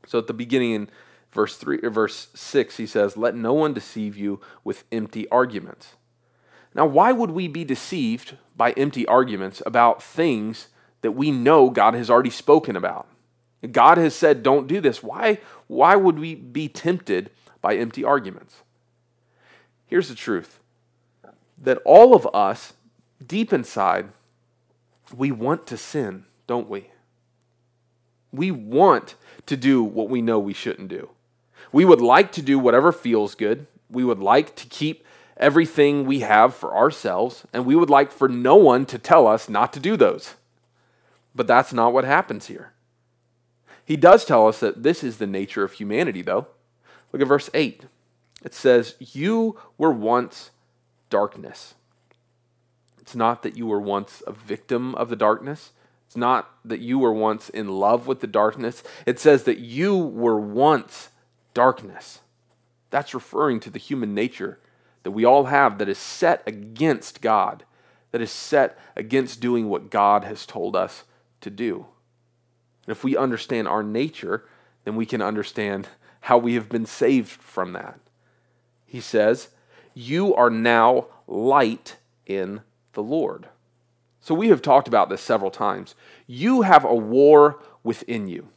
So 0.07 0.17
at 0.19 0.27
the 0.27 0.33
beginning 0.33 0.71
in 0.71 0.89
verse 1.33 1.57
3 1.57 1.79
or 1.83 1.89
verse 1.89 2.27
6 2.33 2.77
he 2.77 2.85
says, 2.85 3.17
"Let 3.17 3.35
no 3.35 3.53
one 3.53 3.73
deceive 3.73 4.15
you 4.17 4.39
with 4.63 4.83
empty 4.91 5.27
arguments." 5.29 5.95
Now, 6.75 6.85
why 6.85 7.11
would 7.11 7.31
we 7.31 7.47
be 7.47 7.63
deceived 7.63 8.37
by 8.55 8.71
empty 8.71 9.05
arguments 9.05 9.61
about 9.65 10.01
things 10.01 10.67
that 11.01 11.11
we 11.11 11.31
know 11.31 11.69
God 11.69 11.93
has 11.93 12.09
already 12.09 12.29
spoken 12.29 12.75
about? 12.75 13.07
God 13.71 13.97
has 13.97 14.15
said, 14.15 14.43
"Don't 14.43 14.67
do 14.67 14.79
this." 14.81 15.03
Why 15.03 15.39
why 15.67 15.95
would 15.95 16.19
we 16.19 16.35
be 16.35 16.67
tempted 16.67 17.31
by 17.61 17.75
empty 17.75 18.03
arguments? 18.03 18.61
Here's 19.85 20.09
the 20.09 20.15
truth 20.15 20.59
that 21.57 21.79
all 21.85 22.13
of 22.13 22.27
us, 22.33 22.73
deep 23.25 23.53
inside, 23.53 24.09
we 25.15 25.31
want 25.31 25.65
to 25.67 25.77
sin, 25.77 26.25
don't 26.47 26.69
we? 26.69 26.89
We 28.31 28.51
want 28.51 29.15
to 29.45 29.55
do 29.55 29.83
what 29.83 30.09
we 30.09 30.21
know 30.21 30.39
we 30.39 30.53
shouldn't 30.53 30.89
do. 30.89 31.11
We 31.73 31.83
would 31.83 31.99
like 31.99 32.31
to 32.33 32.41
do 32.41 32.57
whatever 32.57 32.93
feels 32.93 33.35
good. 33.35 33.67
We 33.89 34.05
would 34.05 34.19
like 34.19 34.55
to 34.55 34.67
keep 34.67 35.05
everything 35.35 36.05
we 36.05 36.21
have 36.21 36.55
for 36.55 36.75
ourselves, 36.75 37.45
and 37.51 37.65
we 37.65 37.75
would 37.75 37.89
like 37.89 38.11
for 38.11 38.29
no 38.29 38.55
one 38.55 38.85
to 38.85 38.97
tell 38.99 39.27
us 39.27 39.49
not 39.49 39.73
to 39.73 39.79
do 39.79 39.97
those. 39.97 40.35
But 41.35 41.47
that's 41.47 41.73
not 41.73 41.91
what 41.91 42.05
happens 42.05 42.45
here. 42.45 42.73
He 43.83 43.97
does 43.97 44.23
tell 44.23 44.47
us 44.47 44.59
that 44.59 44.83
this 44.83 45.03
is 45.03 45.17
the 45.17 45.27
nature 45.27 45.63
of 45.63 45.73
humanity, 45.73 46.21
though. 46.21 46.47
Look 47.11 47.21
at 47.21 47.27
verse 47.27 47.49
8. 47.53 47.85
It 48.43 48.53
says, 48.53 48.95
You 48.99 49.59
were 49.77 49.91
once 49.91 50.51
darkness. 51.09 51.73
It's 53.01 53.15
not 53.15 53.43
that 53.43 53.57
you 53.57 53.65
were 53.65 53.81
once 53.81 54.21
a 54.27 54.31
victim 54.31 54.95
of 54.95 55.09
the 55.09 55.15
darkness. 55.15 55.71
It's 56.07 56.15
not 56.15 56.51
that 56.63 56.79
you 56.79 56.99
were 56.99 57.11
once 57.11 57.49
in 57.49 57.67
love 57.67 58.05
with 58.07 58.19
the 58.19 58.27
darkness. 58.27 58.83
It 59.05 59.19
says 59.19 59.43
that 59.43 59.57
you 59.57 59.97
were 59.97 60.39
once 60.39 61.09
darkness. 61.53 62.19
That's 62.89 63.13
referring 63.13 63.59
to 63.61 63.69
the 63.69 63.79
human 63.79 64.13
nature 64.13 64.59
that 65.03 65.11
we 65.11 65.25
all 65.25 65.45
have 65.45 65.77
that 65.77 65.89
is 65.89 65.97
set 65.97 66.43
against 66.47 67.21
God, 67.21 67.65
that 68.11 68.21
is 68.21 68.31
set 68.31 68.77
against 68.95 69.41
doing 69.41 69.69
what 69.69 69.89
God 69.89 70.23
has 70.23 70.45
told 70.45 70.75
us 70.75 71.03
to 71.41 71.49
do. 71.49 71.87
And 72.85 72.91
if 72.91 73.03
we 73.03 73.17
understand 73.17 73.67
our 73.67 73.83
nature, 73.83 74.45
then 74.85 74.95
we 74.95 75.05
can 75.05 75.21
understand 75.21 75.87
how 76.21 76.37
we 76.37 76.53
have 76.53 76.69
been 76.69 76.85
saved 76.85 77.29
from 77.29 77.73
that. 77.73 77.99
He 78.85 79.01
says, 79.01 79.49
you 79.93 80.33
are 80.35 80.49
now 80.49 81.07
light 81.27 81.97
in 82.25 82.61
the 82.93 83.03
Lord. 83.03 83.47
So 84.21 84.33
we 84.33 84.47
have 84.49 84.61
talked 84.61 84.87
about 84.87 85.09
this 85.09 85.21
several 85.21 85.51
times. 85.51 85.95
You 86.27 86.61
have 86.61 86.85
a 86.85 86.95
war 86.95 87.59
within 87.83 88.27
you 88.27 88.49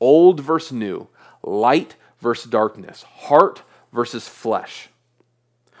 old 0.00 0.40
versus 0.40 0.72
new, 0.72 1.08
light 1.46 1.96
versus 2.20 2.50
darkness, 2.50 3.02
heart 3.02 3.62
versus 3.92 4.28
flesh. 4.28 4.88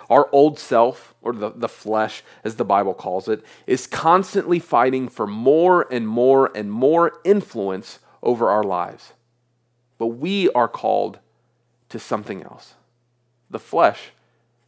Our 0.08 0.28
old 0.32 0.58
self, 0.58 1.14
or 1.20 1.32
the, 1.32 1.50
the 1.50 1.68
flesh, 1.68 2.22
as 2.44 2.56
the 2.56 2.64
Bible 2.64 2.94
calls 2.94 3.28
it, 3.28 3.44
is 3.66 3.86
constantly 3.86 4.60
fighting 4.60 5.08
for 5.08 5.26
more 5.26 5.86
and 5.90 6.06
more 6.06 6.50
and 6.54 6.70
more 6.70 7.20
influence 7.24 7.98
over 8.22 8.48
our 8.48 8.62
lives. 8.62 9.12
But 9.98 10.08
we 10.08 10.48
are 10.50 10.68
called 10.68 11.18
to 11.88 11.98
something 11.98 12.42
else. 12.42 12.74
The 13.50 13.58
flesh 13.58 14.10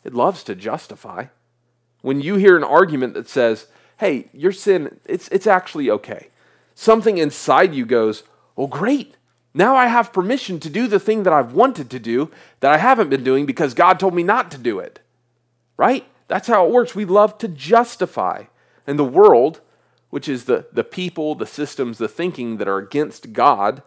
it 0.05 0.15
loves 0.15 0.43
to 0.45 0.55
justify. 0.55 1.27
When 2.01 2.21
you 2.21 2.37
hear 2.37 2.57
an 2.57 2.65
argument 2.65 3.15
that 3.15 3.29
says, 3.29 3.67
hey, 3.99 4.29
your 4.33 4.53
sin, 4.53 5.01
it's, 5.05 5.29
it's 5.29 5.47
actually 5.47 5.91
okay, 5.91 6.29
something 6.75 7.19
inside 7.19 7.75
you 7.75 7.85
goes, 7.85 8.23
oh, 8.57 8.69
great. 8.69 9.18
Now 9.55 9.77
I 9.77 9.87
have 9.87 10.13
permission 10.13 10.61
to 10.61 10.71
do 10.71 10.87
the 10.87 11.01
thing 11.01 11.23
that 11.23 11.33
I've 11.33 11.53
wanted 11.53 11.91
to 11.91 11.99
do 11.99 12.31
that 12.61 12.73
I 12.73 12.79
haven't 12.79 13.11
been 13.11 13.25
doing 13.25 13.47
because 13.47 13.75
God 13.75 13.99
told 13.99 14.15
me 14.15 14.23
not 14.23 14.51
to 14.53 14.59
do 14.59 14.79
it. 14.79 15.01
Right? 15.77 16.05
That's 16.29 16.49
how 16.49 16.67
it 16.67 16.73
works. 16.73 16.95
We 16.95 17.05
love 17.05 17.39
to 17.39 17.49
justify. 17.49 18.45
And 18.87 18.99
the 18.99 19.05
world, 19.05 19.61
which 20.11 20.29
is 20.29 20.45
the, 20.45 20.67
the 20.73 20.85
people, 20.85 21.35
the 21.35 21.47
systems, 21.47 21.99
the 21.99 22.09
thinking 22.09 22.59
that 22.59 22.69
are 22.69 22.79
against 22.79 23.33
God, 23.33 23.83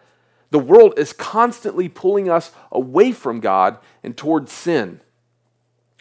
the 0.49 0.59
world 0.59 0.93
is 0.97 1.13
constantly 1.13 1.87
pulling 1.87 2.29
us 2.29 2.51
away 2.71 3.11
from 3.11 3.39
God 3.39 3.77
and 4.03 4.17
towards 4.17 4.51
sin. 4.51 5.01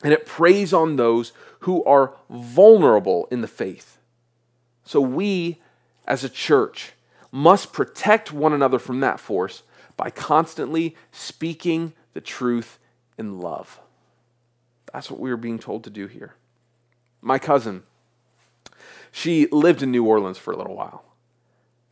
And 0.03 0.13
it 0.13 0.27
preys 0.27 0.73
on 0.73 0.97
those 0.97 1.33
who 1.61 1.85
are 1.85 2.15
vulnerable 2.29 3.29
in 3.31 3.43
the 3.43 3.49
faith. 3.49 3.99
So 4.85 5.01
we, 5.01 5.61
as 6.07 6.25
a 6.25 6.29
church, 6.29 6.93
must 7.31 7.73
protect 7.73 8.33
one 8.33 8.53
another 8.53 8.79
from 8.79 9.01
that 9.01 9.21
force 9.21 9.63
by 9.97 10.11
constantly 10.11 10.97
speaking 11.13 11.93
the 12.15 12.21
truth 12.21 12.79
in 13.19 13.39
love. 13.39 13.81
That's 14.93 15.11
what 15.11 15.21
we 15.21 15.31
are 15.31 15.37
being 15.37 15.59
told 15.59 15.85
to 15.85 15.91
do 15.91 16.07
here. 16.07 16.35
My 17.21 17.39
cousin, 17.39 17.83
she 19.13 19.47
lived 19.53 19.83
in 19.83 19.91
New 19.91 20.05
Orleans 20.05 20.39
for 20.39 20.53
a 20.53 20.57
little 20.57 20.75
while. 20.75 21.05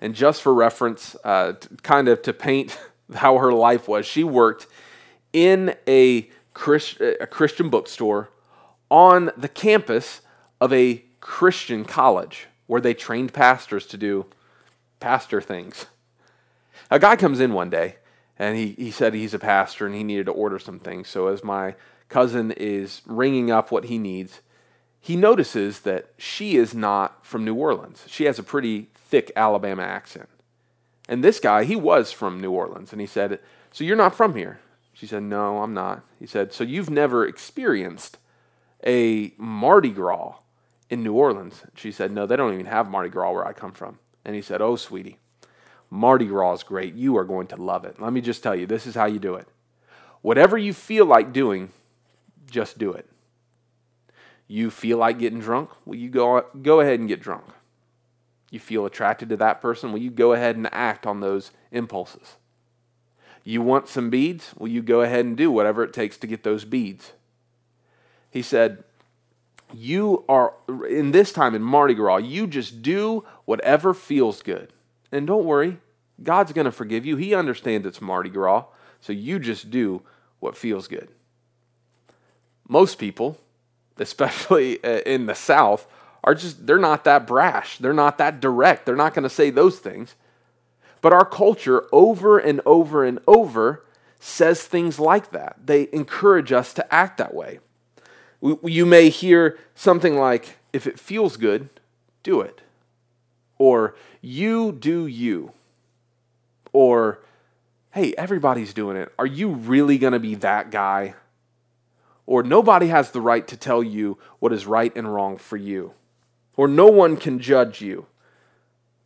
And 0.00 0.14
just 0.14 0.42
for 0.42 0.54
reference, 0.54 1.16
uh, 1.24 1.54
kind 1.82 2.08
of 2.08 2.22
to 2.22 2.32
paint 2.32 2.78
how 3.14 3.38
her 3.38 3.52
life 3.52 3.88
was, 3.88 4.06
she 4.06 4.24
worked 4.24 4.66
in 5.32 5.74
a 5.86 6.30
a 7.00 7.26
Christian 7.26 7.68
bookstore 7.68 8.30
on 8.90 9.30
the 9.36 9.48
campus 9.48 10.22
of 10.60 10.72
a 10.72 11.04
Christian 11.20 11.84
college 11.84 12.46
where 12.66 12.80
they 12.80 12.94
trained 12.94 13.32
pastors 13.32 13.86
to 13.86 13.96
do 13.96 14.26
pastor 15.00 15.40
things. 15.40 15.86
A 16.90 16.98
guy 16.98 17.16
comes 17.16 17.40
in 17.40 17.52
one 17.52 17.70
day 17.70 17.96
and 18.38 18.56
he, 18.56 18.72
he 18.78 18.90
said 18.90 19.14
he's 19.14 19.34
a 19.34 19.38
pastor 19.38 19.86
and 19.86 19.94
he 19.94 20.04
needed 20.04 20.26
to 20.26 20.32
order 20.32 20.58
some 20.58 20.78
things. 20.78 21.08
So, 21.08 21.28
as 21.28 21.42
my 21.42 21.74
cousin 22.08 22.52
is 22.52 23.02
ringing 23.06 23.50
up 23.50 23.70
what 23.70 23.84
he 23.84 23.98
needs, 23.98 24.40
he 25.00 25.16
notices 25.16 25.80
that 25.80 26.12
she 26.16 26.56
is 26.56 26.74
not 26.74 27.24
from 27.24 27.44
New 27.44 27.54
Orleans. 27.54 28.04
She 28.06 28.24
has 28.24 28.38
a 28.38 28.42
pretty 28.42 28.88
thick 28.94 29.30
Alabama 29.36 29.82
accent. 29.82 30.28
And 31.08 31.24
this 31.24 31.40
guy, 31.40 31.64
he 31.64 31.76
was 31.76 32.12
from 32.12 32.40
New 32.40 32.50
Orleans. 32.50 32.92
And 32.92 33.00
he 33.00 33.06
said, 33.06 33.40
So 33.72 33.84
you're 33.84 33.96
not 33.96 34.14
from 34.14 34.34
here? 34.34 34.60
She 34.92 35.06
said, 35.06 35.22
No, 35.22 35.62
I'm 35.62 35.74
not. 35.74 36.04
He 36.18 36.26
said, 36.26 36.52
So 36.52 36.64
you've 36.64 36.90
never 36.90 37.26
experienced 37.26 38.18
a 38.84 39.32
Mardi 39.38 39.90
Gras 39.90 40.34
in 40.90 41.02
New 41.02 41.14
Orleans? 41.14 41.62
She 41.74 41.90
said, 41.90 42.12
No, 42.12 42.26
they 42.26 42.36
don't 42.36 42.54
even 42.54 42.66
have 42.66 42.90
Mardi 42.90 43.08
Gras 43.08 43.32
where 43.32 43.46
I 43.46 43.52
come 43.52 43.72
from. 43.72 43.98
And 44.28 44.34
he 44.34 44.42
said, 44.42 44.60
Oh, 44.60 44.76
sweetie, 44.76 45.16
Mardi 45.88 46.26
Gras 46.26 46.52
is 46.56 46.62
great. 46.62 46.94
You 46.94 47.16
are 47.16 47.24
going 47.24 47.46
to 47.46 47.56
love 47.56 47.86
it. 47.86 47.98
Let 47.98 48.12
me 48.12 48.20
just 48.20 48.42
tell 48.42 48.54
you, 48.54 48.66
this 48.66 48.86
is 48.86 48.94
how 48.94 49.06
you 49.06 49.18
do 49.18 49.36
it. 49.36 49.48
Whatever 50.20 50.58
you 50.58 50.74
feel 50.74 51.06
like 51.06 51.32
doing, 51.32 51.70
just 52.50 52.76
do 52.76 52.92
it. 52.92 53.08
You 54.46 54.68
feel 54.68 54.98
like 54.98 55.18
getting 55.18 55.40
drunk? 55.40 55.70
Well, 55.86 55.98
you 55.98 56.10
go, 56.10 56.44
go 56.60 56.80
ahead 56.80 57.00
and 57.00 57.08
get 57.08 57.22
drunk. 57.22 57.44
You 58.50 58.60
feel 58.60 58.84
attracted 58.84 59.30
to 59.30 59.38
that 59.38 59.62
person? 59.62 59.92
Well, 59.92 60.02
you 60.02 60.10
go 60.10 60.34
ahead 60.34 60.56
and 60.56 60.68
act 60.74 61.06
on 61.06 61.20
those 61.20 61.50
impulses. 61.72 62.36
You 63.44 63.62
want 63.62 63.88
some 63.88 64.10
beads? 64.10 64.52
Well, 64.58 64.68
you 64.68 64.82
go 64.82 65.00
ahead 65.00 65.24
and 65.24 65.38
do 65.38 65.50
whatever 65.50 65.82
it 65.82 65.94
takes 65.94 66.18
to 66.18 66.26
get 66.26 66.42
those 66.42 66.66
beads. 66.66 67.12
He 68.30 68.42
said, 68.42 68.84
You 69.72 70.24
are, 70.28 70.54
in 70.88 71.12
this 71.12 71.32
time 71.32 71.54
in 71.54 71.62
Mardi 71.62 71.94
Gras, 71.94 72.18
you 72.18 72.46
just 72.46 72.82
do 72.82 73.24
whatever 73.44 73.92
feels 73.92 74.42
good. 74.42 74.72
And 75.12 75.26
don't 75.26 75.44
worry, 75.44 75.78
God's 76.22 76.52
going 76.52 76.64
to 76.64 76.72
forgive 76.72 77.06
you. 77.06 77.16
He 77.16 77.34
understands 77.34 77.86
it's 77.86 78.00
Mardi 78.00 78.30
Gras, 78.30 78.64
so 79.00 79.12
you 79.12 79.38
just 79.38 79.70
do 79.70 80.02
what 80.40 80.56
feels 80.56 80.88
good. 80.88 81.08
Most 82.68 82.98
people, 82.98 83.38
especially 83.98 84.82
uh, 84.84 85.00
in 85.06 85.26
the 85.26 85.34
South, 85.34 85.86
are 86.24 86.34
just, 86.34 86.66
they're 86.66 86.78
not 86.78 87.04
that 87.04 87.26
brash. 87.26 87.78
They're 87.78 87.92
not 87.92 88.18
that 88.18 88.40
direct. 88.40 88.86
They're 88.86 88.96
not 88.96 89.14
going 89.14 89.22
to 89.22 89.30
say 89.30 89.50
those 89.50 89.78
things. 89.78 90.14
But 91.00 91.12
our 91.12 91.24
culture, 91.24 91.86
over 91.92 92.38
and 92.38 92.60
over 92.66 93.04
and 93.04 93.20
over, 93.26 93.84
says 94.18 94.64
things 94.64 94.98
like 94.98 95.30
that. 95.30 95.56
They 95.64 95.88
encourage 95.92 96.52
us 96.52 96.74
to 96.74 96.94
act 96.94 97.18
that 97.18 97.34
way. 97.34 97.60
You 98.40 98.86
may 98.86 99.08
hear 99.08 99.58
something 99.74 100.16
like, 100.16 100.58
if 100.72 100.86
it 100.86 100.98
feels 100.98 101.36
good, 101.36 101.68
do 102.22 102.40
it. 102.40 102.60
or 103.58 103.94
you 104.20 104.72
do 104.72 105.06
you, 105.06 105.52
or 106.72 107.20
hey, 107.92 108.14
everybody's 108.16 108.72
doing 108.72 108.96
it. 108.96 109.12
Are 109.18 109.26
you 109.26 109.50
really 109.50 109.98
going 109.98 110.12
to 110.12 110.20
be 110.20 110.36
that 110.36 110.70
guy? 110.70 111.14
Or 112.26 112.42
nobody 112.42 112.88
has 112.88 113.10
the 113.10 113.20
right 113.20 113.46
to 113.48 113.56
tell 113.56 113.82
you 113.82 114.18
what 114.38 114.52
is 114.52 114.66
right 114.66 114.94
and 114.94 115.12
wrong 115.12 115.38
for 115.38 115.56
you. 115.56 115.94
Or 116.56 116.68
no 116.68 116.86
one 116.86 117.16
can 117.16 117.38
judge 117.38 117.80
you. 117.80 118.06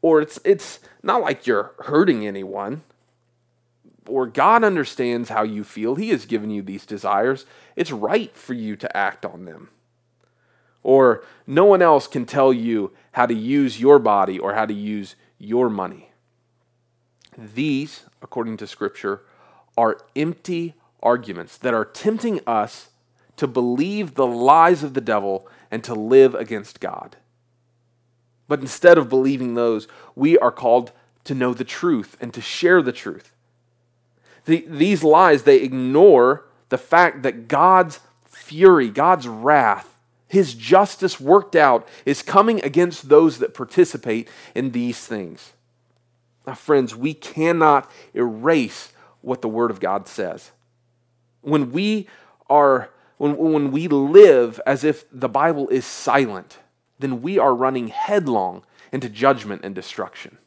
Or 0.03 0.21
it's, 0.21 0.41
it's 0.45 0.81
not 1.03 1.23
like 1.23 1.47
you're 1.47 1.73
hurting 1.85 2.27
anyone. 2.27 2.83
Or 4.07 4.27
God 4.27 4.65
understands 4.65 5.29
how 5.29 5.43
you 5.43 5.65
feel. 5.65 5.95
He 5.95 6.11
has 6.11 6.27
given 6.27 6.51
you 6.51 6.63
these 6.63 6.87
desires. 6.87 7.47
It's 7.77 7.93
right 7.93 8.37
for 8.37 8.55
you 8.55 8.77
to 8.77 8.97
act 8.97 9.25
on 9.25 9.45
them. 9.45 9.71
Or 10.83 11.25
no 11.47 11.65
one 11.65 11.83
else 11.83 12.07
can 12.09 12.27
tell 12.27 12.53
you 12.53 12.93
how 13.13 13.27
to 13.27 13.35
use 13.35 13.81
your 13.81 13.99
body 13.99 14.39
or 14.39 14.55
how 14.55 14.67
to 14.67 14.75
use 14.75 15.15
your 15.39 15.71
money. 15.71 16.11
These, 17.39 18.05
according 18.21 18.57
to 18.59 18.67
Scripture, 18.67 19.23
are 19.77 19.99
empty 20.17 20.75
arguments 21.03 21.57
that 21.59 21.75
are 21.75 21.85
tempting 21.85 22.41
us 22.47 22.89
to 23.37 23.47
believe 23.47 24.15
the 24.15 24.27
lies 24.27 24.83
of 24.83 24.95
the 24.95 25.01
devil 25.01 25.49
and 25.71 25.83
to 25.85 25.95
live 25.95 26.35
against 26.35 26.81
God. 26.81 27.17
But 28.49 28.61
instead 28.61 28.99
of 28.99 29.09
believing 29.09 29.55
those, 29.55 29.89
we 30.15 30.37
are 30.39 30.53
called 30.53 30.93
to 31.25 31.35
know 31.35 31.55
the 31.55 31.65
truth 31.65 32.17
and 32.21 32.35
to 32.35 32.41
share 32.41 32.83
the 32.83 32.93
truth. 32.93 33.33
The, 34.45 34.65
these 34.69 35.05
lies, 35.05 35.43
they 35.43 35.59
ignore 35.59 36.45
the 36.69 36.79
fact 36.79 37.23
that 37.23 37.49
God's 37.49 38.01
fury, 38.25 38.89
God's 38.89 39.29
wrath, 39.29 39.89
his 40.27 40.55
justice 40.55 41.21
worked 41.21 41.55
out 41.55 41.87
is 42.07 42.23
coming 42.23 42.65
against 42.65 43.11
those 43.11 43.39
that 43.39 43.53
participate 43.53 44.29
in 44.55 44.71
these 44.71 44.99
things. 45.07 45.53
Now, 46.47 46.55
friends, 46.55 46.97
we 46.97 47.13
cannot 47.13 47.91
erase 48.15 48.93
what 49.21 49.43
the 49.43 49.49
Word 49.49 49.71
of 49.71 49.79
God 49.79 50.09
says. 50.09 50.51
When 51.43 51.71
we 51.71 52.09
are 52.49 52.91
when, 53.19 53.37
when 53.37 53.71
we 53.71 53.87
live 53.87 54.61
as 54.67 54.83
if 54.83 55.05
the 55.13 55.29
Bible 55.29 55.69
is 55.69 55.87
silent, 55.87 56.59
then 56.99 57.23
we 57.23 57.39
are 57.39 57.55
running 57.55 57.89
headlong 57.89 58.65
into 58.91 59.09
judgment 59.09 59.65
and 59.65 59.75
destruction. 59.75 60.39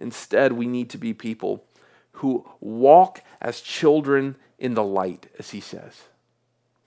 Instead, 0.00 0.52
we 0.52 0.66
need 0.66 0.88
to 0.90 0.98
be 0.98 1.12
people 1.12 1.64
who 2.16 2.46
walk 2.60 3.22
as 3.40 3.60
children 3.60 4.36
in 4.58 4.74
the 4.74 4.84
light, 4.84 5.26
as 5.38 5.50
he 5.50 5.60
says. 5.60 6.04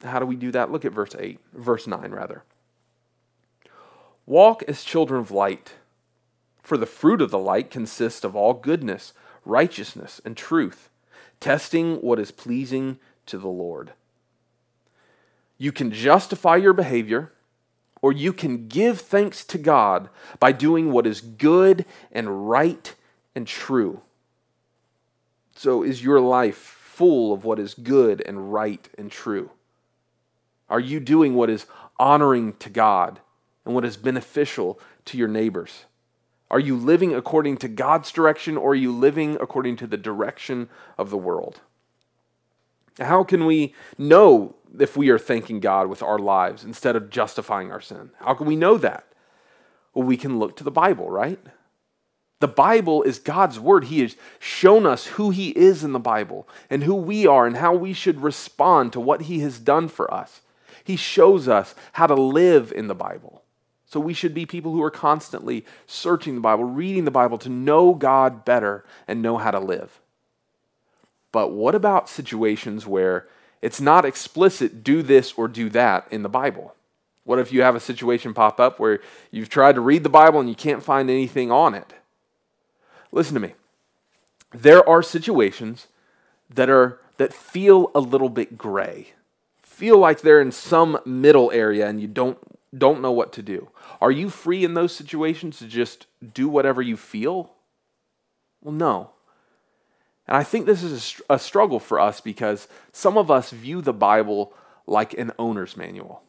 How 0.03 0.19
do 0.19 0.25
we 0.25 0.35
do 0.35 0.51
that? 0.51 0.71
Look 0.71 0.85
at 0.85 0.91
verse 0.91 1.15
8, 1.17 1.39
verse 1.53 1.85
9, 1.85 2.11
rather. 2.11 2.43
Walk 4.25 4.63
as 4.67 4.83
children 4.83 5.19
of 5.19 5.31
light, 5.31 5.73
for 6.63 6.77
the 6.77 6.85
fruit 6.85 7.21
of 7.21 7.31
the 7.31 7.39
light 7.39 7.69
consists 7.69 8.23
of 8.23 8.35
all 8.35 8.53
goodness, 8.53 9.13
righteousness, 9.45 10.21
and 10.23 10.35
truth, 10.35 10.89
testing 11.39 11.97
what 11.97 12.19
is 12.19 12.31
pleasing 12.31 12.97
to 13.25 13.37
the 13.37 13.47
Lord. 13.47 13.93
You 15.57 15.71
can 15.71 15.91
justify 15.91 16.55
your 16.55 16.73
behavior, 16.73 17.33
or 18.01 18.11
you 18.11 18.33
can 18.33 18.67
give 18.67 19.01
thanks 19.01 19.43
to 19.45 19.57
God 19.57 20.09
by 20.39 20.53
doing 20.53 20.91
what 20.91 21.05
is 21.05 21.21
good 21.21 21.85
and 22.11 22.49
right 22.49 22.95
and 23.35 23.45
true. 23.45 24.01
So, 25.59 25.83
is 25.83 26.01
your 26.01 26.21
life 26.21 26.55
full 26.55 27.33
of 27.33 27.43
what 27.43 27.59
is 27.59 27.73
good 27.73 28.23
and 28.25 28.53
right 28.53 28.87
and 28.97 29.11
true? 29.11 29.49
Are 30.69 30.79
you 30.79 31.01
doing 31.01 31.35
what 31.35 31.49
is 31.49 31.65
honoring 31.99 32.53
to 32.59 32.69
God 32.69 33.19
and 33.65 33.75
what 33.75 33.83
is 33.83 33.97
beneficial 33.97 34.79
to 35.03 35.17
your 35.17 35.27
neighbors? 35.27 35.83
Are 36.49 36.61
you 36.61 36.77
living 36.77 37.13
according 37.13 37.57
to 37.57 37.67
God's 37.67 38.09
direction 38.13 38.55
or 38.55 38.71
are 38.71 38.75
you 38.75 38.93
living 38.93 39.35
according 39.41 39.75
to 39.75 39.87
the 39.87 39.97
direction 39.97 40.69
of 40.97 41.09
the 41.09 41.17
world? 41.17 41.59
How 42.97 43.25
can 43.25 43.45
we 43.45 43.75
know 43.97 44.55
if 44.79 44.95
we 44.95 45.09
are 45.09 45.19
thanking 45.19 45.59
God 45.59 45.87
with 45.89 46.01
our 46.01 46.19
lives 46.19 46.63
instead 46.63 46.95
of 46.95 47.09
justifying 47.09 47.69
our 47.69 47.81
sin? 47.81 48.11
How 48.21 48.33
can 48.33 48.47
we 48.47 48.55
know 48.55 48.77
that? 48.77 49.11
Well, 49.93 50.07
we 50.07 50.15
can 50.15 50.39
look 50.39 50.55
to 50.55 50.63
the 50.63 50.71
Bible, 50.71 51.11
right? 51.11 51.39
The 52.39 52.47
Bible 52.47 53.03
is 53.03 53.19
God's 53.19 53.59
word. 53.59 53.85
He 53.85 54.01
has 54.01 54.15
shown 54.39 54.85
us 54.85 55.07
who 55.07 55.29
He 55.29 55.49
is 55.49 55.83
in 55.83 55.91
the 55.91 55.99
Bible 55.99 56.47
and 56.69 56.83
who 56.83 56.95
we 56.95 57.27
are 57.27 57.45
and 57.45 57.57
how 57.57 57.73
we 57.73 57.93
should 57.93 58.21
respond 58.21 58.93
to 58.93 58.99
what 58.99 59.23
He 59.23 59.39
has 59.39 59.59
done 59.59 59.87
for 59.89 60.13
us. 60.13 60.41
He 60.83 60.95
shows 60.95 61.47
us 61.47 61.75
how 61.93 62.07
to 62.07 62.15
live 62.15 62.71
in 62.71 62.87
the 62.87 62.95
Bible. 62.95 63.43
So 63.85 63.99
we 63.99 64.13
should 64.13 64.33
be 64.33 64.45
people 64.45 64.71
who 64.71 64.83
are 64.83 64.91
constantly 64.91 65.65
searching 65.85 66.35
the 66.35 66.41
Bible, 66.41 66.63
reading 66.63 67.05
the 67.05 67.11
Bible 67.11 67.37
to 67.39 67.49
know 67.49 67.93
God 67.93 68.45
better 68.45 68.85
and 69.07 69.21
know 69.21 69.37
how 69.37 69.51
to 69.51 69.59
live. 69.59 69.99
But 71.31 71.51
what 71.51 71.75
about 71.75 72.07
situations 72.07 72.87
where 72.87 73.27
it's 73.61 73.81
not 73.81 74.05
explicit, 74.05 74.83
do 74.83 75.01
this 75.01 75.33
or 75.33 75.47
do 75.47 75.69
that 75.71 76.07
in 76.11 76.23
the 76.23 76.29
Bible. 76.29 76.75
What 77.25 77.39
if 77.39 77.51
you 77.51 77.61
have 77.61 77.75
a 77.75 77.79
situation 77.79 78.33
pop 78.33 78.59
up 78.59 78.79
where 78.79 79.01
you've 79.31 79.49
tried 79.49 79.75
to 79.75 79.81
read 79.81 80.03
the 80.03 80.09
Bible 80.09 80.39
and 80.39 80.49
you 80.49 80.55
can't 80.55 80.83
find 80.83 81.09
anything 81.09 81.51
on 81.51 81.75
it? 81.75 81.93
Listen 83.11 83.33
to 83.35 83.39
me. 83.39 83.53
There 84.51 84.87
are 84.87 85.03
situations 85.03 85.87
that 86.49 86.69
are 86.69 86.99
that 87.17 87.33
feel 87.33 87.91
a 87.93 87.99
little 87.99 88.29
bit 88.29 88.57
gray. 88.57 89.09
Feel 89.61 89.97
like 89.97 90.21
they're 90.21 90.41
in 90.41 90.51
some 90.51 90.99
middle 91.05 91.51
area 91.51 91.87
and 91.87 92.01
you 92.01 92.07
don't 92.07 92.37
don't 92.77 93.01
know 93.01 93.11
what 93.11 93.33
to 93.33 93.41
do. 93.41 93.69
Are 94.01 94.11
you 94.11 94.29
free 94.29 94.63
in 94.63 94.73
those 94.73 94.95
situations 94.95 95.59
to 95.59 95.67
just 95.67 96.05
do 96.33 96.47
whatever 96.47 96.81
you 96.81 96.97
feel? 96.97 97.51
Well, 98.61 98.73
no. 98.73 99.11
And 100.27 100.37
I 100.37 100.43
think 100.43 100.65
this 100.65 100.83
is 100.83 101.19
a, 101.27 101.39
struggle 101.39 101.79
for 101.79 101.99
us 101.99 102.21
because 102.21 102.67
some 102.91 103.17
of 103.17 103.31
us 103.31 103.49
view 103.49 103.81
the 103.81 103.93
Bible 103.93 104.53
like 104.85 105.15
an 105.15 105.31
owner's 105.39 105.75
manual. 105.75 106.21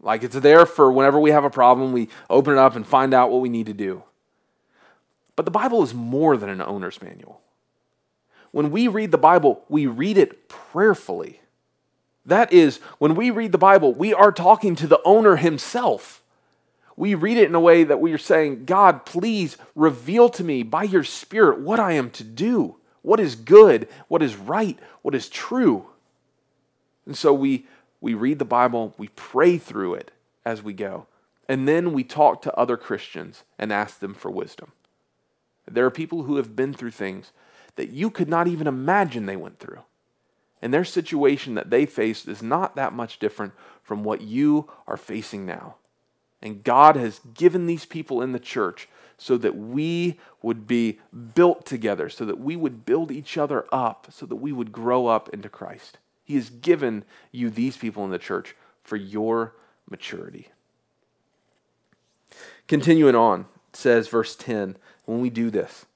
Like 0.00 0.22
it's 0.22 0.36
there 0.36 0.64
for 0.64 0.92
whenever 0.92 1.18
we 1.18 1.32
have 1.32 1.44
a 1.44 1.50
problem, 1.50 1.90
we 1.90 2.08
open 2.30 2.52
it 2.52 2.58
up 2.58 2.76
and 2.76 2.86
find 2.86 3.12
out 3.12 3.32
what 3.32 3.40
we 3.40 3.48
need 3.48 3.66
to 3.66 3.74
do. 3.74 4.04
But 5.36 5.44
the 5.44 5.50
Bible 5.50 5.82
is 5.82 5.94
more 5.94 6.36
than 6.36 6.48
an 6.48 6.62
owner's 6.62 7.00
manual. 7.00 7.40
When 8.50 8.70
we 8.70 8.88
read 8.88 9.12
the 9.12 9.18
Bible, 9.18 9.62
we 9.68 9.86
read 9.86 10.16
it 10.16 10.48
prayerfully. 10.48 11.40
That 12.24 12.52
is, 12.52 12.78
when 12.98 13.14
we 13.14 13.30
read 13.30 13.52
the 13.52 13.58
Bible, 13.58 13.92
we 13.92 14.12
are 14.12 14.32
talking 14.32 14.74
to 14.76 14.86
the 14.86 15.00
owner 15.04 15.36
himself. 15.36 16.22
We 16.96 17.14
read 17.14 17.36
it 17.36 17.48
in 17.48 17.54
a 17.54 17.60
way 17.60 17.84
that 17.84 18.00
we 18.00 18.12
are 18.12 18.18
saying, 18.18 18.64
God, 18.64 19.04
please 19.04 19.58
reveal 19.74 20.30
to 20.30 20.42
me 20.42 20.62
by 20.62 20.84
your 20.84 21.04
Spirit 21.04 21.60
what 21.60 21.78
I 21.78 21.92
am 21.92 22.10
to 22.10 22.24
do 22.24 22.76
what 23.06 23.20
is 23.20 23.36
good, 23.36 23.86
what 24.08 24.20
is 24.20 24.34
right, 24.34 24.76
what 25.02 25.14
is 25.14 25.28
true. 25.28 25.86
And 27.06 27.16
so 27.16 27.32
we, 27.32 27.64
we 28.00 28.14
read 28.14 28.40
the 28.40 28.44
Bible, 28.44 28.94
we 28.98 29.10
pray 29.14 29.58
through 29.58 29.94
it 29.94 30.10
as 30.44 30.60
we 30.60 30.72
go, 30.72 31.06
and 31.48 31.68
then 31.68 31.92
we 31.92 32.02
talk 32.02 32.42
to 32.42 32.54
other 32.56 32.76
Christians 32.76 33.44
and 33.60 33.72
ask 33.72 34.00
them 34.00 34.12
for 34.12 34.28
wisdom. 34.28 34.72
There 35.70 35.84
are 35.86 35.90
people 35.90 36.24
who 36.24 36.36
have 36.36 36.54
been 36.54 36.72
through 36.72 36.92
things 36.92 37.32
that 37.76 37.90
you 37.90 38.10
could 38.10 38.28
not 38.28 38.46
even 38.48 38.66
imagine 38.66 39.26
they 39.26 39.36
went 39.36 39.58
through. 39.58 39.80
And 40.62 40.72
their 40.72 40.84
situation 40.84 41.54
that 41.54 41.70
they 41.70 41.86
faced 41.86 42.28
is 42.28 42.42
not 42.42 42.76
that 42.76 42.92
much 42.92 43.18
different 43.18 43.52
from 43.82 44.04
what 44.04 44.22
you 44.22 44.70
are 44.86 44.96
facing 44.96 45.44
now. 45.44 45.76
And 46.42 46.64
God 46.64 46.96
has 46.96 47.20
given 47.34 47.66
these 47.66 47.84
people 47.84 48.22
in 48.22 48.32
the 48.32 48.38
church 48.38 48.88
so 49.18 49.36
that 49.38 49.56
we 49.56 50.18
would 50.42 50.66
be 50.66 50.98
built 51.34 51.64
together, 51.64 52.08
so 52.08 52.24
that 52.24 52.38
we 52.38 52.56
would 52.56 52.84
build 52.84 53.10
each 53.10 53.38
other 53.38 53.66
up, 53.72 54.08
so 54.10 54.26
that 54.26 54.36
we 54.36 54.52
would 54.52 54.72
grow 54.72 55.06
up 55.06 55.28
into 55.30 55.48
Christ. 55.48 55.98
He 56.24 56.34
has 56.34 56.50
given 56.50 57.04
you 57.32 57.50
these 57.50 57.76
people 57.76 58.04
in 58.04 58.10
the 58.10 58.18
church 58.18 58.54
for 58.82 58.96
your 58.96 59.54
maturity. 59.88 60.48
Continuing 62.68 63.14
on, 63.14 63.46
says 63.76 64.08
verse 64.08 64.34
10 64.34 64.76
when 65.04 65.20
we 65.20 65.30
do 65.30 65.50
this, 65.50 65.86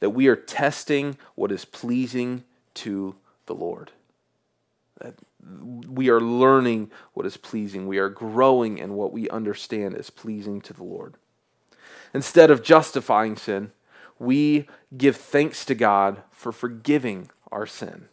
that 0.00 0.10
we 0.10 0.28
are 0.28 0.36
testing 0.36 1.18
what 1.34 1.52
is 1.52 1.64
pleasing 1.64 2.44
to 2.74 3.16
the 3.46 3.54
Lord. 3.54 3.92
That 5.00 5.14
we 5.86 6.08
are 6.08 6.20
learning 6.20 6.90
what 7.12 7.26
is 7.26 7.36
pleasing. 7.36 7.86
We 7.86 7.98
are 7.98 8.08
growing 8.08 8.78
in 8.78 8.94
what 8.94 9.12
we 9.12 9.28
understand 9.28 9.94
is 9.94 10.10
pleasing 10.10 10.60
to 10.62 10.72
the 10.72 10.84
Lord. 10.84 11.14
Instead 12.14 12.50
of 12.50 12.62
justifying 12.62 13.36
sin, 13.36 13.72
we 14.18 14.68
give 14.96 15.16
thanks 15.16 15.64
to 15.66 15.74
God 15.74 16.22
for 16.30 16.52
forgiving 16.52 17.30
our 17.52 17.66
sin. 17.66 18.08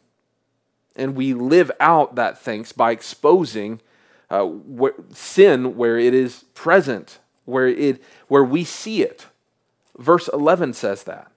And 0.95 1.15
we 1.15 1.33
live 1.33 1.71
out 1.79 2.15
that 2.15 2.37
thanks 2.37 2.71
by 2.71 2.91
exposing 2.91 3.81
uh, 4.29 4.47
wh- 4.47 5.13
sin 5.13 5.75
where 5.75 5.97
it 5.97 6.13
is 6.13 6.43
present, 6.53 7.19
where, 7.45 7.67
it, 7.67 8.01
where 8.27 8.43
we 8.43 8.63
see 8.63 9.03
it. 9.03 9.27
Verse 9.97 10.29
11 10.31 10.73
says 10.73 11.03
that. 11.03 11.31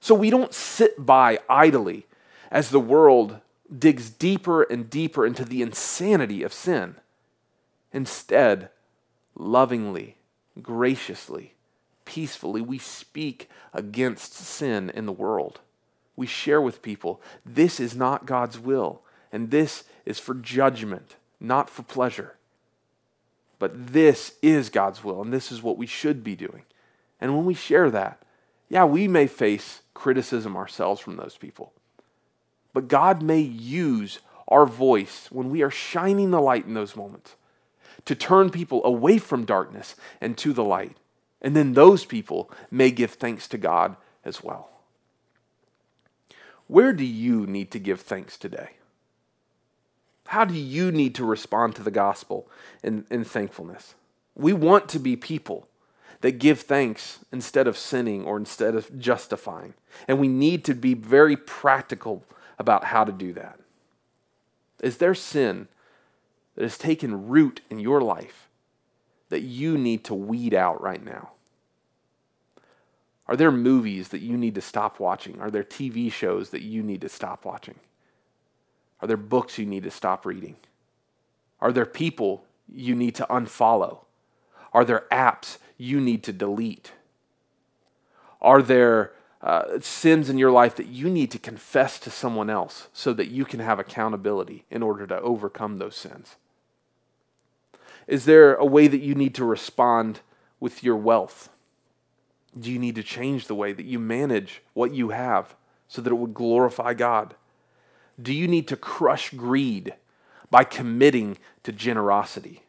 So 0.00 0.14
we 0.14 0.30
don't 0.30 0.54
sit 0.54 1.04
by 1.04 1.40
idly 1.48 2.06
as 2.50 2.70
the 2.70 2.80
world 2.80 3.40
digs 3.76 4.10
deeper 4.10 4.62
and 4.62 4.88
deeper 4.88 5.26
into 5.26 5.44
the 5.44 5.62
insanity 5.62 6.42
of 6.42 6.52
sin. 6.52 6.94
Instead, 7.92 8.70
lovingly, 9.34 10.16
graciously, 10.62 11.54
peacefully. 12.04 12.60
We 12.60 12.78
speak 12.78 13.48
against 13.72 14.34
sin 14.34 14.90
in 14.94 15.06
the 15.06 15.12
world. 15.12 15.60
We 16.16 16.26
share 16.26 16.60
with 16.60 16.82
people 16.82 17.20
this 17.44 17.78
is 17.78 17.94
not 17.94 18.26
God's 18.26 18.58
will, 18.58 19.02
and 19.30 19.50
this 19.50 19.84
is 20.04 20.18
for 20.18 20.34
judgment, 20.34 21.16
not 21.38 21.68
for 21.70 21.82
pleasure. 21.82 22.37
But 23.58 23.92
this 23.92 24.34
is 24.42 24.70
God's 24.70 25.02
will, 25.02 25.20
and 25.20 25.32
this 25.32 25.50
is 25.50 25.62
what 25.62 25.78
we 25.78 25.86
should 25.86 26.22
be 26.22 26.36
doing. 26.36 26.62
And 27.20 27.36
when 27.36 27.44
we 27.44 27.54
share 27.54 27.90
that, 27.90 28.22
yeah, 28.68 28.84
we 28.84 29.08
may 29.08 29.26
face 29.26 29.82
criticism 29.94 30.56
ourselves 30.56 31.00
from 31.00 31.16
those 31.16 31.36
people. 31.36 31.72
But 32.72 32.88
God 32.88 33.22
may 33.22 33.40
use 33.40 34.20
our 34.46 34.66
voice 34.66 35.28
when 35.30 35.50
we 35.50 35.62
are 35.62 35.70
shining 35.70 36.30
the 36.30 36.40
light 36.40 36.66
in 36.66 36.74
those 36.74 36.96
moments 36.96 37.34
to 38.04 38.14
turn 38.14 38.50
people 38.50 38.84
away 38.84 39.18
from 39.18 39.44
darkness 39.44 39.96
and 40.20 40.36
to 40.38 40.52
the 40.52 40.64
light. 40.64 40.96
And 41.42 41.56
then 41.56 41.74
those 41.74 42.04
people 42.04 42.50
may 42.70 42.90
give 42.90 43.12
thanks 43.12 43.48
to 43.48 43.58
God 43.58 43.96
as 44.24 44.42
well. 44.42 44.70
Where 46.66 46.92
do 46.92 47.04
you 47.04 47.46
need 47.46 47.70
to 47.72 47.78
give 47.78 48.00
thanks 48.00 48.36
today? 48.36 48.77
How 50.28 50.44
do 50.44 50.52
you 50.52 50.92
need 50.92 51.14
to 51.14 51.24
respond 51.24 51.74
to 51.76 51.82
the 51.82 51.90
gospel 51.90 52.50
in, 52.82 53.06
in 53.10 53.24
thankfulness? 53.24 53.94
We 54.34 54.52
want 54.52 54.86
to 54.90 54.98
be 54.98 55.16
people 55.16 55.66
that 56.20 56.32
give 56.32 56.60
thanks 56.60 57.20
instead 57.32 57.66
of 57.66 57.78
sinning 57.78 58.26
or 58.26 58.36
instead 58.36 58.74
of 58.74 58.98
justifying. 58.98 59.72
And 60.06 60.18
we 60.18 60.28
need 60.28 60.66
to 60.66 60.74
be 60.74 60.92
very 60.92 61.34
practical 61.34 62.24
about 62.58 62.84
how 62.84 63.04
to 63.04 63.12
do 63.12 63.32
that. 63.32 63.58
Is 64.82 64.98
there 64.98 65.14
sin 65.14 65.66
that 66.56 66.62
has 66.62 66.76
taken 66.76 67.28
root 67.28 67.62
in 67.70 67.78
your 67.78 68.02
life 68.02 68.50
that 69.30 69.40
you 69.40 69.78
need 69.78 70.04
to 70.04 70.14
weed 70.14 70.52
out 70.52 70.82
right 70.82 71.02
now? 71.02 71.30
Are 73.26 73.36
there 73.36 73.50
movies 73.50 74.08
that 74.08 74.20
you 74.20 74.36
need 74.36 74.56
to 74.56 74.60
stop 74.60 75.00
watching? 75.00 75.40
Are 75.40 75.50
there 75.50 75.64
TV 75.64 76.12
shows 76.12 76.50
that 76.50 76.62
you 76.62 76.82
need 76.82 77.00
to 77.00 77.08
stop 77.08 77.46
watching? 77.46 77.76
Are 79.00 79.08
there 79.08 79.16
books 79.16 79.58
you 79.58 79.66
need 79.66 79.84
to 79.84 79.90
stop 79.90 80.26
reading? 80.26 80.56
Are 81.60 81.72
there 81.72 81.86
people 81.86 82.44
you 82.72 82.94
need 82.94 83.14
to 83.16 83.26
unfollow? 83.30 84.00
Are 84.72 84.84
there 84.84 85.06
apps 85.10 85.58
you 85.76 86.00
need 86.00 86.22
to 86.24 86.32
delete? 86.32 86.92
Are 88.40 88.62
there 88.62 89.12
uh, 89.40 89.80
sins 89.80 90.28
in 90.28 90.38
your 90.38 90.50
life 90.50 90.74
that 90.76 90.86
you 90.86 91.08
need 91.08 91.30
to 91.30 91.38
confess 91.38 91.98
to 92.00 92.10
someone 92.10 92.50
else 92.50 92.88
so 92.92 93.12
that 93.12 93.28
you 93.28 93.44
can 93.44 93.60
have 93.60 93.78
accountability 93.78 94.64
in 94.70 94.82
order 94.82 95.06
to 95.06 95.20
overcome 95.20 95.76
those 95.76 95.96
sins? 95.96 96.36
Is 98.06 98.24
there 98.24 98.54
a 98.54 98.64
way 98.64 98.88
that 98.88 99.00
you 99.00 99.14
need 99.14 99.34
to 99.36 99.44
respond 99.44 100.20
with 100.60 100.82
your 100.82 100.96
wealth? 100.96 101.50
Do 102.58 102.72
you 102.72 102.78
need 102.78 102.94
to 102.96 103.02
change 103.02 103.46
the 103.46 103.54
way 103.54 103.72
that 103.72 103.84
you 103.84 103.98
manage 103.98 104.62
what 104.74 104.92
you 104.92 105.10
have 105.10 105.54
so 105.86 106.02
that 106.02 106.10
it 106.10 106.16
would 106.16 106.34
glorify 106.34 106.94
God? 106.94 107.34
Do 108.20 108.32
you 108.32 108.48
need 108.48 108.68
to 108.68 108.76
crush 108.76 109.30
greed 109.30 109.94
by 110.50 110.64
committing 110.64 111.38
to 111.62 111.72
generosity? 111.72 112.62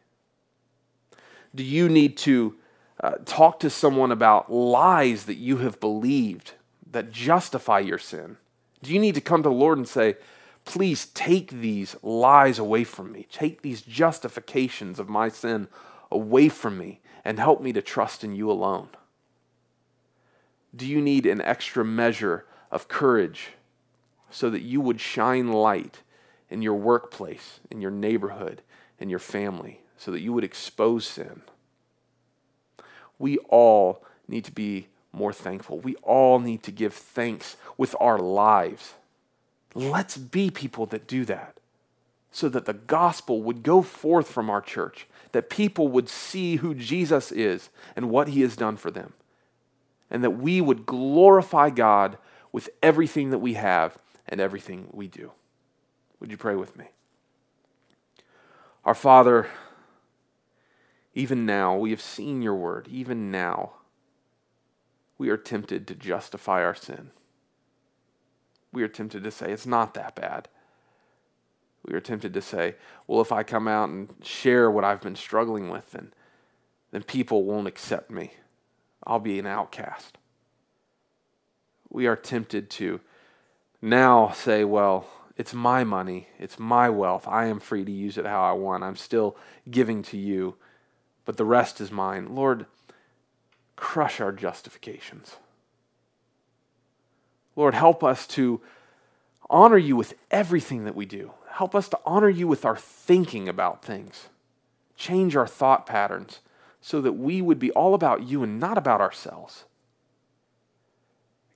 Do 1.54 1.64
you 1.64 1.88
need 1.88 2.16
to 2.18 2.54
uh, 3.02 3.12
talk 3.24 3.60
to 3.60 3.70
someone 3.70 4.12
about 4.12 4.52
lies 4.52 5.24
that 5.24 5.36
you 5.36 5.58
have 5.58 5.80
believed 5.80 6.52
that 6.90 7.10
justify 7.10 7.80
your 7.80 7.98
sin? 7.98 8.36
Do 8.82 8.92
you 8.92 9.00
need 9.00 9.14
to 9.14 9.20
come 9.20 9.42
to 9.42 9.48
the 9.48 9.54
Lord 9.54 9.78
and 9.78 9.88
say, 9.88 10.16
please 10.64 11.06
take 11.06 11.50
these 11.50 11.96
lies 12.02 12.58
away 12.58 12.84
from 12.84 13.10
me, 13.10 13.26
take 13.30 13.62
these 13.62 13.82
justifications 13.82 14.98
of 14.98 15.08
my 15.08 15.28
sin 15.28 15.68
away 16.10 16.48
from 16.48 16.78
me, 16.78 17.00
and 17.24 17.38
help 17.38 17.60
me 17.60 17.72
to 17.72 17.82
trust 17.82 18.22
in 18.22 18.34
you 18.34 18.50
alone? 18.50 18.88
Do 20.74 20.86
you 20.86 21.00
need 21.00 21.26
an 21.26 21.40
extra 21.40 21.84
measure 21.84 22.46
of 22.70 22.88
courage 22.88 23.48
so 24.30 24.50
that 24.50 24.62
you 24.62 24.80
would 24.80 25.00
shine 25.00 25.52
light 25.52 26.02
in 26.48 26.62
your 26.62 26.74
workplace, 26.74 27.60
in 27.70 27.80
your 27.80 27.90
neighborhood, 27.90 28.62
in 28.98 29.10
your 29.10 29.18
family, 29.18 29.80
so 29.96 30.10
that 30.10 30.20
you 30.20 30.32
would 30.32 30.44
expose 30.44 31.06
sin? 31.06 31.42
We 33.18 33.38
all 33.48 34.04
need 34.28 34.44
to 34.44 34.52
be 34.52 34.88
more 35.12 35.32
thankful. 35.32 35.78
We 35.80 35.96
all 35.96 36.38
need 36.38 36.62
to 36.62 36.70
give 36.72 36.94
thanks 36.94 37.56
with 37.76 37.94
our 38.00 38.18
lives. 38.18 38.94
Let's 39.74 40.16
be 40.16 40.50
people 40.50 40.86
that 40.86 41.06
do 41.06 41.24
that 41.26 41.56
so 42.32 42.48
that 42.48 42.64
the 42.64 42.74
gospel 42.74 43.42
would 43.42 43.62
go 43.62 43.82
forth 43.82 44.30
from 44.30 44.48
our 44.48 44.60
church, 44.60 45.06
that 45.32 45.50
people 45.50 45.88
would 45.88 46.08
see 46.08 46.56
who 46.56 46.74
Jesus 46.74 47.32
is 47.32 47.70
and 47.96 48.10
what 48.10 48.28
he 48.28 48.40
has 48.42 48.56
done 48.56 48.76
for 48.76 48.90
them, 48.90 49.12
and 50.10 50.22
that 50.22 50.30
we 50.30 50.60
would 50.60 50.86
glorify 50.86 51.70
God 51.70 52.18
with 52.52 52.70
everything 52.82 53.30
that 53.30 53.38
we 53.38 53.54
have 53.54 53.98
and 54.30 54.40
everything 54.40 54.88
we 54.92 55.08
do. 55.08 55.32
Would 56.20 56.30
you 56.30 56.36
pray 56.36 56.54
with 56.54 56.76
me? 56.76 56.86
Our 58.84 58.94
Father, 58.94 59.48
even 61.14 61.44
now, 61.44 61.76
we 61.76 61.90
have 61.90 62.00
seen 62.00 62.40
your 62.40 62.54
word. 62.54 62.88
Even 62.88 63.30
now, 63.30 63.72
we 65.18 65.28
are 65.28 65.36
tempted 65.36 65.86
to 65.88 65.94
justify 65.94 66.64
our 66.64 66.74
sin. 66.74 67.10
We 68.72 68.82
are 68.82 68.88
tempted 68.88 69.24
to 69.24 69.30
say, 69.30 69.50
it's 69.50 69.66
not 69.66 69.94
that 69.94 70.14
bad. 70.14 70.48
We 71.84 71.94
are 71.94 72.00
tempted 72.00 72.32
to 72.34 72.42
say, 72.42 72.76
well, 73.06 73.20
if 73.20 73.32
I 73.32 73.42
come 73.42 73.66
out 73.66 73.88
and 73.88 74.14
share 74.22 74.70
what 74.70 74.84
I've 74.84 75.00
been 75.00 75.16
struggling 75.16 75.68
with, 75.68 75.90
then, 75.92 76.12
then 76.92 77.02
people 77.02 77.44
won't 77.44 77.66
accept 77.66 78.10
me. 78.10 78.32
I'll 79.04 79.18
be 79.18 79.38
an 79.38 79.46
outcast. 79.46 80.18
We 81.88 82.06
are 82.06 82.16
tempted 82.16 82.70
to 82.70 83.00
now 83.82 84.30
say, 84.30 84.64
well, 84.64 85.06
it's 85.36 85.54
my 85.54 85.84
money, 85.84 86.28
it's 86.38 86.58
my 86.58 86.90
wealth. 86.90 87.26
I 87.26 87.46
am 87.46 87.60
free 87.60 87.84
to 87.84 87.92
use 87.92 88.18
it 88.18 88.26
how 88.26 88.42
I 88.42 88.52
want. 88.52 88.84
I'm 88.84 88.96
still 88.96 89.36
giving 89.70 90.02
to 90.04 90.18
you, 90.18 90.56
but 91.24 91.36
the 91.36 91.44
rest 91.44 91.80
is 91.80 91.90
mine. 91.90 92.34
Lord, 92.34 92.66
crush 93.76 94.20
our 94.20 94.32
justifications. 94.32 95.36
Lord, 97.56 97.74
help 97.74 98.04
us 98.04 98.26
to 98.28 98.60
honor 99.48 99.78
you 99.78 99.96
with 99.96 100.14
everything 100.30 100.84
that 100.84 100.94
we 100.94 101.06
do. 101.06 101.32
Help 101.52 101.74
us 101.74 101.88
to 101.88 101.98
honor 102.04 102.28
you 102.28 102.46
with 102.46 102.64
our 102.64 102.76
thinking 102.76 103.48
about 103.48 103.84
things. 103.84 104.28
Change 104.96 105.36
our 105.36 105.46
thought 105.46 105.86
patterns 105.86 106.40
so 106.80 107.00
that 107.00 107.14
we 107.14 107.42
would 107.42 107.58
be 107.58 107.70
all 107.72 107.94
about 107.94 108.22
you 108.22 108.42
and 108.42 108.60
not 108.60 108.78
about 108.78 109.00
ourselves. 109.00 109.64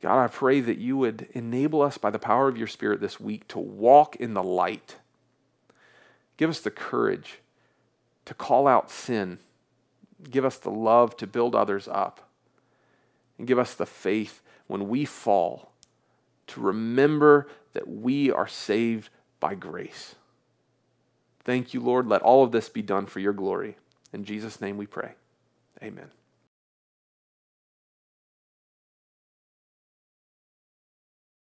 God, 0.05 0.23
I 0.23 0.29
pray 0.29 0.61
that 0.61 0.77
you 0.77 0.99
would 0.99 1.29
enable 1.33 1.81
us 1.81 1.97
by 1.97 2.11
the 2.11 2.19
power 2.19 2.47
of 2.47 2.59
your 2.59 2.67
Spirit 2.67 3.01
this 3.01 3.19
week 3.19 3.49
to 3.49 3.59
walk 3.59 4.17
in 4.17 4.35
the 4.35 4.43
light. 4.43 4.97
Give 6.37 6.51
us 6.51 6.61
the 6.61 6.71
courage 6.71 7.39
to 8.27 8.35
call 8.35 8.67
out 8.69 8.91
sin. 8.91 9.39
Give 10.31 10.45
us 10.45 10.59
the 10.59 10.71
love 10.71 11.17
to 11.17 11.27
build 11.27 11.55
others 11.55 11.89
up. 11.91 12.29
And 13.39 13.47
give 13.47 13.59
us 13.59 13.73
the 13.73 13.87
faith 13.87 14.43
when 14.67 14.91
we 14.91 15.07
fall 15.07 15.73
to 16.49 16.61
remember 16.61 17.49
that 17.73 17.89
we 17.89 18.31
are 18.31 18.47
saved 18.47 19.09
by 19.41 19.55
grace. 19.55 20.17
Thank 21.45 21.73
you, 21.73 21.81
Lord. 21.81 22.07
Let 22.07 22.21
all 22.21 22.45
of 22.45 22.53
this 22.53 22.69
be 22.69 22.83
done 22.83 23.07
for 23.07 23.21
your 23.21 23.33
glory. 23.33 23.79
In 24.13 24.27
Jesus' 24.27 24.61
name 24.61 24.77
we 24.77 24.87
pray. 24.87 25.13
Amen. 25.83 26.11